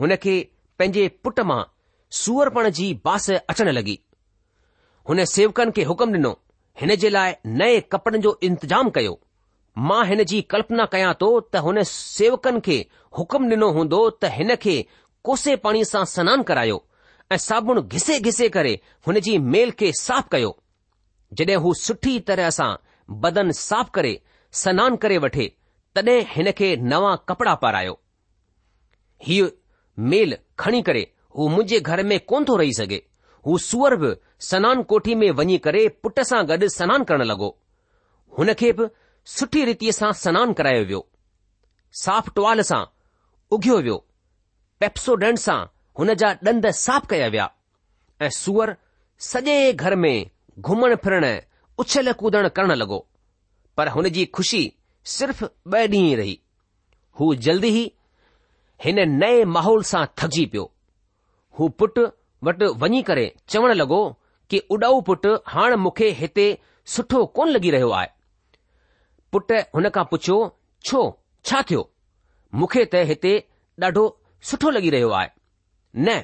हुन 0.00 0.14
खे 0.24 0.32
पंहिंजे 0.78 1.02
पुट 1.26 1.40
मां 1.50 1.58
सूअरपण 2.22 2.68
जी 2.78 2.86
बास 3.04 3.30
अचण 3.30 3.68
लॻी 3.78 3.98
हुन 5.10 5.24
सेवकनि 5.36 5.72
खे 5.76 5.82
हुकुम 5.90 6.14
ॾिनो 6.16 6.32
हिन 6.80 6.94
जे 7.04 7.08
लाइ 7.16 7.32
नए 7.60 7.78
कपड़नि 7.92 8.18
जो 8.26 8.32
इंतजाम 8.48 8.90
कयो 8.98 9.12
मां 9.90 10.00
हिन 10.08 10.22
जी 10.32 10.40
कल्पना 10.54 10.86
कयां 10.94 11.12
थो 11.20 11.28
त 11.40 11.62
हुन 11.68 11.82
सेवकनि 11.92 12.60
खे 12.68 12.78
हुकुम 13.20 13.48
ॾिनो 13.52 13.70
हूंदो 13.78 14.00
त 14.10 14.32
हिन 14.38 14.54
खे 14.64 14.74
कोसे 15.30 15.56
पाणी 15.66 15.84
सां 15.92 16.04
सनानु 16.14 16.48
करायो 16.50 16.78
ऐं 17.32 17.36
साबुण 17.46 17.80
घिसे 17.84 18.18
घिसे 18.28 18.48
करे 18.58 18.72
हुन 19.08 19.20
जी 19.28 19.38
मेल 19.54 19.70
खे 19.82 19.92
साफ़ 20.02 20.28
कयो 20.34 20.50
जॾहिं 21.40 21.56
हू 21.68 21.72
सुठी 21.84 22.18
तरह 22.32 22.50
सां 22.58 22.70
बदन 23.26 23.50
साफ़ 23.62 23.90
करे 24.00 24.12
सनानु 24.64 25.00
करे 25.06 25.18
वठे 25.26 25.48
तॾहिं 25.94 26.22
हिन 26.30 26.50
खे 26.58 26.76
नवा 26.92 27.14
कपड़ा 27.28 27.54
पारायो 27.62 27.98
हीउ 29.26 29.46
मेल 30.10 30.36
खणी 30.58 30.80
करे 30.88 31.00
हू 31.36 31.48
मुंहिंजे 31.48 31.80
घर 31.92 32.02
में 32.10 32.18
कोन 32.32 32.44
थो 32.48 32.56
रही 32.56 32.72
सघे 32.78 33.00
हू 33.46 33.58
सूअर 33.68 33.96
बि 34.02 34.14
सनान 34.48 34.82
कोठी 34.92 35.14
में 35.22 35.30
वञी 35.38 35.58
करे 35.66 35.86
पुट 36.02 36.20
सां 36.30 36.42
गॾु 36.50 36.68
सनान 36.78 37.04
करण 37.10 37.22
लॻो 37.30 37.48
हुन 38.38 38.52
खे 38.62 38.72
बि 38.80 38.88
सुठी 39.36 39.64
रीतीअ 39.70 39.92
सां 40.00 40.12
सनानु 40.24 40.54
करायो 40.60 40.84
वियो 40.90 41.00
साफ़ 42.02 42.30
टुवाल 42.38 42.60
सां 42.70 42.80
उघियो 43.56 43.78
वियो 43.86 43.96
पेप्सोडेंट 44.84 45.38
सां 45.46 45.58
हुन 46.00 46.14
जा 46.24 46.30
ॾंद 46.52 46.70
साफ़ 46.84 47.06
कया 47.12 47.28
विया 47.36 47.48
ऐं 48.26 48.30
सूअर 48.42 48.74
सॼे 49.30 49.56
घर 49.72 49.94
में 50.04 50.16
घुमण 50.60 50.94
फिरण 51.06 51.24
उछल 51.84 52.12
कूदण 52.24 52.48
करण 52.58 52.72
लॻो 52.82 52.98
पर 53.76 53.88
हुन 53.98 54.08
जी 54.18 54.24
खु़शी 54.38 54.62
सिर्फ़ 55.16 55.44
ॿ 55.44 55.86
ॾींहं 55.88 56.16
रही 56.16 56.32
हू 57.20 57.26
जल्दी 57.48 57.68
ई 57.78 57.84
हिन 58.84 58.98
नए 59.20 59.44
माहौल 59.56 59.82
सां 59.90 60.04
थकजी 60.20 60.44
पियो 60.54 60.64
हू 61.58 61.68
पुटु 61.82 62.04
वटि 62.48 62.66
वञी 62.82 63.00
करे 63.10 63.24
चवण 63.54 63.72
लॻो 63.80 63.98
कि 64.50 64.58
उॾाऊ 64.76 65.00
पुटु 65.08 65.32
हाणे 65.54 65.76
मूंखे 65.86 66.10
हिते 66.20 66.46
सुठो 66.96 67.24
कोन 67.38 67.52
लॻी 67.56 67.70
रहियो 67.76 67.90
आहे 68.00 68.08
पुट 69.32 69.52
हुन 69.78 69.88
खां 69.96 70.04
पुछियो 70.12 70.36
छो 70.90 71.00
छा 71.50 71.62
थियो 71.70 71.82
मूंखे 72.60 72.84
त 72.96 73.04
हिते 73.14 73.32
ॾाढो 73.84 74.04
सुठो 74.52 74.70
लॻी 74.78 74.90
रहियो 74.96 75.10
आहे 75.20 75.34
न 76.06 76.22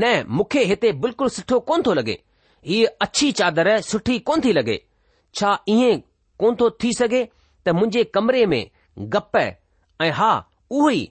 न 0.00 0.18
मूंखे 0.40 0.64
हिते 0.74 0.92
बिल्कुलु 1.06 1.34
सुठो 1.40 1.60
कोन 1.72 1.82
थो 1.90 1.98
लॻे 2.00 2.16
हीअ 2.72 2.86
अछी 3.08 3.30
चादर 3.42 3.76
सुठी 3.94 4.18
कोन 4.30 4.40
थी 4.48 4.56
लॻे 4.60 4.80
छा 5.40 5.56
ईअं 5.76 6.06
कोन 6.42 6.56
थो 6.62 6.70
थी 6.84 6.92
सघे 7.02 7.28
मुंहिंजे 7.72 8.04
कमरे 8.14 8.44
में 8.46 8.60
गप 9.12 9.36
ऐं 9.36 10.10
हा 10.14 10.32
उहो 10.70 10.90
ई 10.90 11.04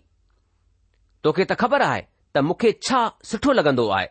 तोखे 1.24 1.44
त 1.46 1.54
ख़बर 1.62 1.82
आहे 1.82 2.02
त 2.34 2.38
मूंखे 2.48 2.72
छा 2.88 3.00
सुठो 3.30 3.52
लॻंदो 3.60 3.88
आहे 3.98 4.08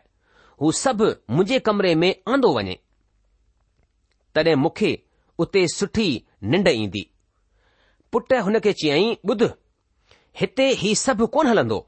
हू 0.61 0.71
सभु 0.83 1.05
मुंहिंजे 1.35 1.59
कमरे 1.67 1.93
में 2.01 2.11
आंदो 2.33 2.53
वञे 2.57 2.75
तॾहिं 4.35 4.55
मूंखे 4.63 4.91
उते 5.43 5.67
सुठी 5.77 6.09
निंड 6.51 6.67
ईंदी 6.67 7.07
पुट 8.11 8.33
हुन 8.47 8.59
खे 8.65 8.73
चयई 8.81 9.13
ॿुध 9.29 9.43
हिते 10.39 10.67
ही 10.81 10.93
सभु 11.05 11.25
कोन 11.35 11.47
हलंदो 11.47 11.79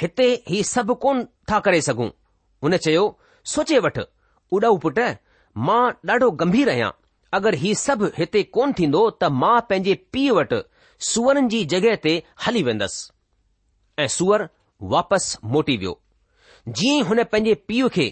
हिते 0.00 0.26
ही 0.48 0.62
सभु 0.74 0.94
कोन 1.04 1.24
था 1.50 1.58
करे 1.66 1.80
सघूं 1.88 2.08
हुन 2.64 2.76
चयो 2.76 3.04
सोचे 3.52 3.78
वठ 3.86 3.98
उड 4.56 4.64
पुट 4.82 4.98
मां 5.68 5.82
ॾाढो 6.14 6.30
गंभीर 6.42 6.70
आहियां 6.70 6.90
अगरि 7.36 7.58
हीउ 7.62 7.74
सभु 7.80 8.06
हिते 8.18 8.42
कोन 8.56 8.72
थींदो 8.78 9.00
त 9.10 9.24
मां 9.40 9.54
पंहिंजे 9.70 9.92
पीउ 10.14 10.34
वटि 10.38 10.56
सुअरनि 11.08 11.48
जी 11.52 11.58
जॻहि 11.72 11.96
ते 12.06 12.12
हली 12.46 12.62
वेंदसि 12.68 13.10
ऐं 14.02 14.06
सुअर 14.16 14.46
वापसि 14.94 15.38
मोटी 15.52 15.76
वियो 15.82 15.92
जीअं 16.80 17.04
हुन 17.10 17.22
पंहिंजे 17.32 17.54
पीउ 17.70 17.88
खे 17.96 18.06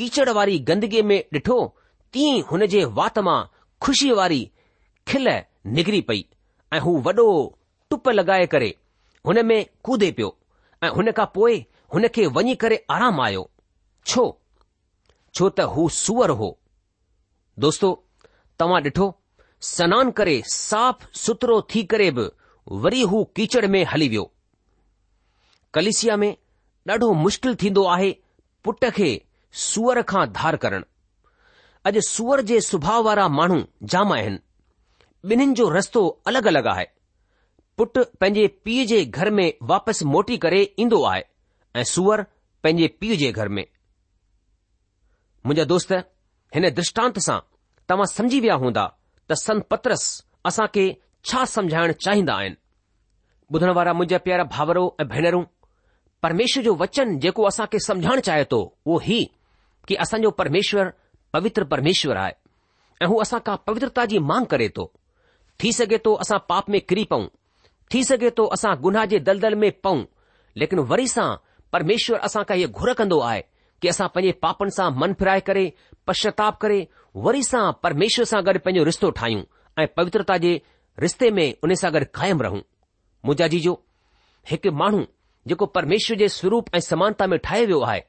कीचड़ 0.00 0.28
वारी 0.38 0.58
गंदगीअ 0.70 1.02
में 1.10 1.18
ॾिठो 1.38 1.58
तीअं 2.16 2.40
हुन 2.52 2.66
जे 2.76 2.84
वात 3.00 3.18
मां 3.28 3.38
ख़ुशीअ 3.84 4.14
वारी 4.20 4.40
खिल 5.08 5.28
निगरी 5.78 6.00
पई 6.10 6.24
ऐं 6.76 6.80
हू 6.86 6.92
वॾो 7.08 7.26
टुप 7.90 8.08
लॻाए 8.18 8.46
करे 8.54 8.70
हुन 9.26 9.44
में 9.50 9.56
कूदे 9.88 10.10
पियो 10.18 10.30
ऐं 10.86 10.90
हुन 10.98 11.10
खां 11.20 11.26
पोइ 11.34 11.58
हुन 11.94 12.08
खे 12.14 12.26
वञी 12.38 12.54
करे 12.64 12.84
आराम 12.96 13.20
आयो 13.28 13.44
छो 14.12 14.24
छो 15.38 15.48
त 15.60 15.68
हू 15.76 15.88
सुअर 15.98 16.30
हो 16.42 16.50
दोस्तो 17.66 17.90
तव्हां 18.60 18.80
ॾिठो 18.82 19.06
सनानु 19.72 20.10
करे 20.18 20.40
साफ़ 20.52 21.06
सुथरो 21.24 21.60
थी 21.74 21.82
करे 21.92 22.10
बि 22.18 22.26
वरी 22.84 23.02
हू 23.12 23.22
कीचड़ 23.36 23.66
में 23.74 23.84
हली 23.92 24.08
वियो 24.08 24.30
कलिसिया 25.74 26.16
में 26.22 26.30
ॾाढो 26.90 27.12
मुश्किल 27.24 27.54
थींदो 27.62 27.84
आहे 27.96 28.10
पुट 28.64 28.84
खे 28.94 29.10
सूअर 29.66 30.02
खां 30.12 30.24
धार 30.38 30.56
करणु 30.64 30.84
अॼु 31.90 32.00
सूअर 32.08 32.40
जे 32.50 32.60
सुभाउ 32.70 33.02
वारा 33.08 33.28
माण्हू 33.38 33.60
जाम 33.94 34.12
आहिनि 34.14 34.38
ॿिन्हिनि 35.30 35.54
जो 35.62 35.68
रस्तो 35.76 36.02
अलॻि 36.30 36.48
अलॻि 36.48 36.62
आहे 36.74 36.86
पुट 37.78 37.98
पंहिंजे 38.20 38.46
पीउ 38.64 38.84
जे 38.92 39.04
घर 39.04 39.30
में 39.38 39.46
वापसि 39.70 40.04
मोटी 40.14 40.36
करे 40.44 40.62
ईंदो 40.84 41.02
आहे 41.10 41.22
ऐं 41.80 41.84
सूअर 41.94 42.22
पंहिंजे 42.62 42.86
पीउ 43.00 43.14
जे 43.22 43.30
घर 43.32 43.48
में 43.58 43.64
मुंहिंजा 45.46 45.64
दोस्त 45.74 45.92
हिन 46.54 46.68
दृष्टांत 46.80 47.18
सां 47.28 47.38
तव्हां 47.92 48.04
समझी 48.10 48.38
विया 48.40 48.54
हूंदा 48.60 48.82
त 49.30 49.32
संत 49.38 49.62
पत्रस 49.70 50.04
असां 50.48 50.66
खे 50.74 50.84
छा 51.30 51.44
समझाइण 51.56 51.92
चाहींदा 52.04 52.34
आहिनि 52.42 52.56
ॿुधण 53.54 53.70
वारा 53.78 53.92
मुंहिंजा 53.96 54.18
प्यारा 54.26 54.44
भावरो 54.54 54.84
ऐं 55.00 55.06
भेनरूं 55.12 55.42
परमेश्वर 56.24 56.62
जो 56.68 56.74
वचन 56.82 57.18
जेको 57.24 57.42
असां 57.50 57.66
खे 57.72 57.78
समुझाइण 57.86 58.20
चाहे 58.28 58.44
थो 58.52 58.60
उहो 58.86 58.98
ही 59.08 59.18
कि 59.88 59.94
असांजो 60.04 60.30
परमेश्वर 60.40 60.90
पवित्र 61.32 61.64
परमेश्वर 61.72 62.16
आहे 62.22 62.32
ऐं 63.02 63.06
हू 63.12 63.20
असां 63.24 63.40
खां 63.46 63.56
पवित्रता 63.66 64.04
जी 64.12 64.18
मांग 64.30 64.44
करे 64.54 64.68
थो 64.76 64.88
थी 65.60 65.72
सघे 65.80 65.98
थो 66.06 66.14
असां 66.24 66.38
पाप 66.52 66.70
में 66.74 66.80
किरी 66.88 67.04
पऊं 67.12 67.26
थी 67.92 68.04
सघे 68.12 68.30
थो 68.38 68.46
असां 68.56 68.72
गुनाह 68.86 69.04
जे 69.12 69.18
दलदल 69.28 69.54
में 69.64 69.70
पऊं 69.84 70.02
लेकिन 70.62 70.78
वरी 70.94 71.06
सां 71.16 71.28
परमेश्वर 71.72 72.24
असां 72.30 72.42
खां 72.48 72.58
इहो 72.64 72.72
घुर 72.82 72.92
कंदो 73.02 73.18
आहे 73.30 73.42
कि 73.82 73.88
असां 73.94 74.08
पंहिंजे 74.14 74.38
पापनि 74.46 74.70
सां 74.80 74.90
मन 75.02 75.12
फिराए 75.20 75.40
करे 75.50 75.64
पश्चाताप 76.06 76.56
करे 76.64 76.80
वरी 77.16 77.42
सां 77.44 77.64
परमेश्वर 77.82 78.24
सां 78.24 78.40
गॾु 78.46 78.58
पंहिंजो 78.64 78.84
रिश्तो 78.84 79.10
ठाहियूं 79.16 79.42
ऐं 79.82 79.86
पवित्रता 79.96 80.36
जे 80.44 80.60
रिश्ते 81.00 81.30
में 81.38 81.46
उन 81.64 81.74
सां 81.80 81.92
गॾु 81.94 82.04
क़ाइमु 82.14 82.42
रहूं 82.42 82.58
मुंहिंजा 83.26 83.46
जीजो 83.54 83.72
हिकु 84.50 84.70
माण्हू 84.82 85.04
जेको 85.48 85.66
परमेश्वर 85.76 86.16
जे 86.18 86.28
स्वरूप 86.38 86.74
ऐं 86.76 86.80
समानता 86.80 87.26
में 87.26 87.38
ठाहे 87.44 87.66
वियो 87.66 87.80
आहे 87.90 88.02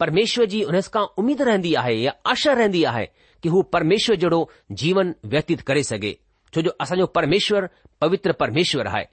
परमेश्वर 0.00 0.46
जी 0.52 0.62
उन 0.70 0.80
खां 0.94 1.04
उमीद 1.22 1.42
रहंदी 1.50 1.74
आहे 1.82 1.94
या 1.94 2.14
आशा 2.32 2.52
रहंदी 2.52 2.82
आहे 2.92 3.04
कि 3.42 3.48
हू 3.48 3.62
परमेश्वर 3.76 4.16
जहिड़ो 4.24 4.40
जीवन 4.82 5.14
व्यतीत 5.34 5.60
करे 5.70 5.82
सघे 5.90 6.16
छो 6.54 6.62
जो 6.62 6.70
असांजो 6.80 7.06
परमेश्वर 7.18 7.68
पवित्र 8.00 8.32
परमेश्वर 8.40 8.86
आहे 8.86 9.04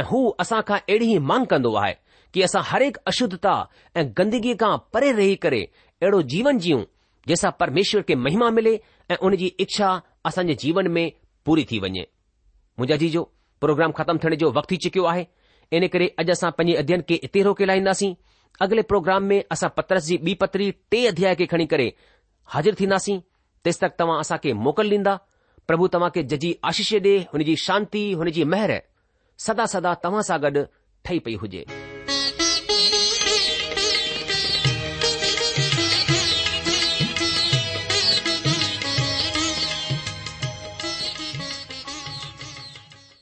ऐं 0.00 0.04
हू 0.10 0.28
असां 0.44 0.60
खां 0.68 0.78
अहिड़ी 0.78 1.12
ई 1.14 1.18
मांग 1.30 1.46
कंदो 1.54 1.74
आहे 1.84 1.94
कि 2.34 2.42
असां 2.50 2.62
हर 2.70 2.82
हिकु 2.82 3.00
अशुद्धता 3.10 3.54
ऐं 3.96 4.08
गंदगी 4.18 4.54
खां 4.62 4.76
परे 4.92 5.12
रही 5.22 5.34
करे 5.46 5.62
अहिड़ो 5.62 6.22
जीवन 6.34 6.58
जी 6.66 6.72
जंहिंसां 7.28 7.50
परमेश्वर 7.60 8.02
खे 8.08 8.14
महिमा 8.16 8.48
मिले 8.56 8.72
ऐं 9.10 9.16
हुनजी 9.22 9.46
इच्छा 9.62 9.88
असांजे 10.26 10.54
जीवन 10.64 10.86
में 10.96 11.12
पूरी 11.46 11.64
थी 11.70 11.78
वञे 11.84 12.02
मुंहिंजा 12.80 12.96
जीजो 13.04 13.22
प्रोग्राम 13.60 13.90
ख़तमु 13.98 14.18
थियण 14.22 14.34
जो 14.42 14.50
वक़्तु 14.56 14.70
थी 14.74 14.76
चुकियो 14.84 15.04
आहे 15.04 15.26
इन 15.76 15.86
करे 15.92 16.06
अॼु 16.22 16.32
असां 16.36 16.50
पंजे 16.60 16.74
अध्यन 16.82 17.00
खे 17.08 17.16
इते 17.28 17.42
रोके 17.48 17.64
लाहींदासीं 17.70 18.12
अॻिले 18.66 18.82
प्रोग्राम 18.92 19.28
में 19.30 19.44
असां 19.56 19.70
पत्रस 19.76 20.04
जी 20.08 20.16
ॿी 20.28 20.34
पत्री 20.42 20.70
टे 20.90 21.04
अध्याय 21.12 21.34
खे 21.42 21.46
खणी 21.52 21.66
करे 21.74 21.86
हाज़िर 22.56 22.80
थींदासीं 22.80 23.18
तेसि 23.64 23.84
तक 23.84 23.98
तव्हां 24.00 24.18
असां 24.24 24.38
खे 24.46 24.52
मोकल 24.68 24.90
ॾींदा 25.00 25.14
प्रभु 25.68 25.88
तव्हां 25.98 26.10
खे 26.16 26.22
जजी 26.34 26.54
आशीष 26.72 26.94
डे 27.08 27.14
हुनजी 27.34 27.56
शांती 27.66 28.04
हुनजी 28.22 28.44
मेहर 28.56 28.74
सदा 29.48 29.66
सदा 29.76 29.94
तव्हां 30.08 30.22
सां 30.32 30.40
गॾु 30.48 30.64
पई 31.10 31.36
हुजे 31.44 31.64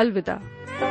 अलविदा 0.00 0.87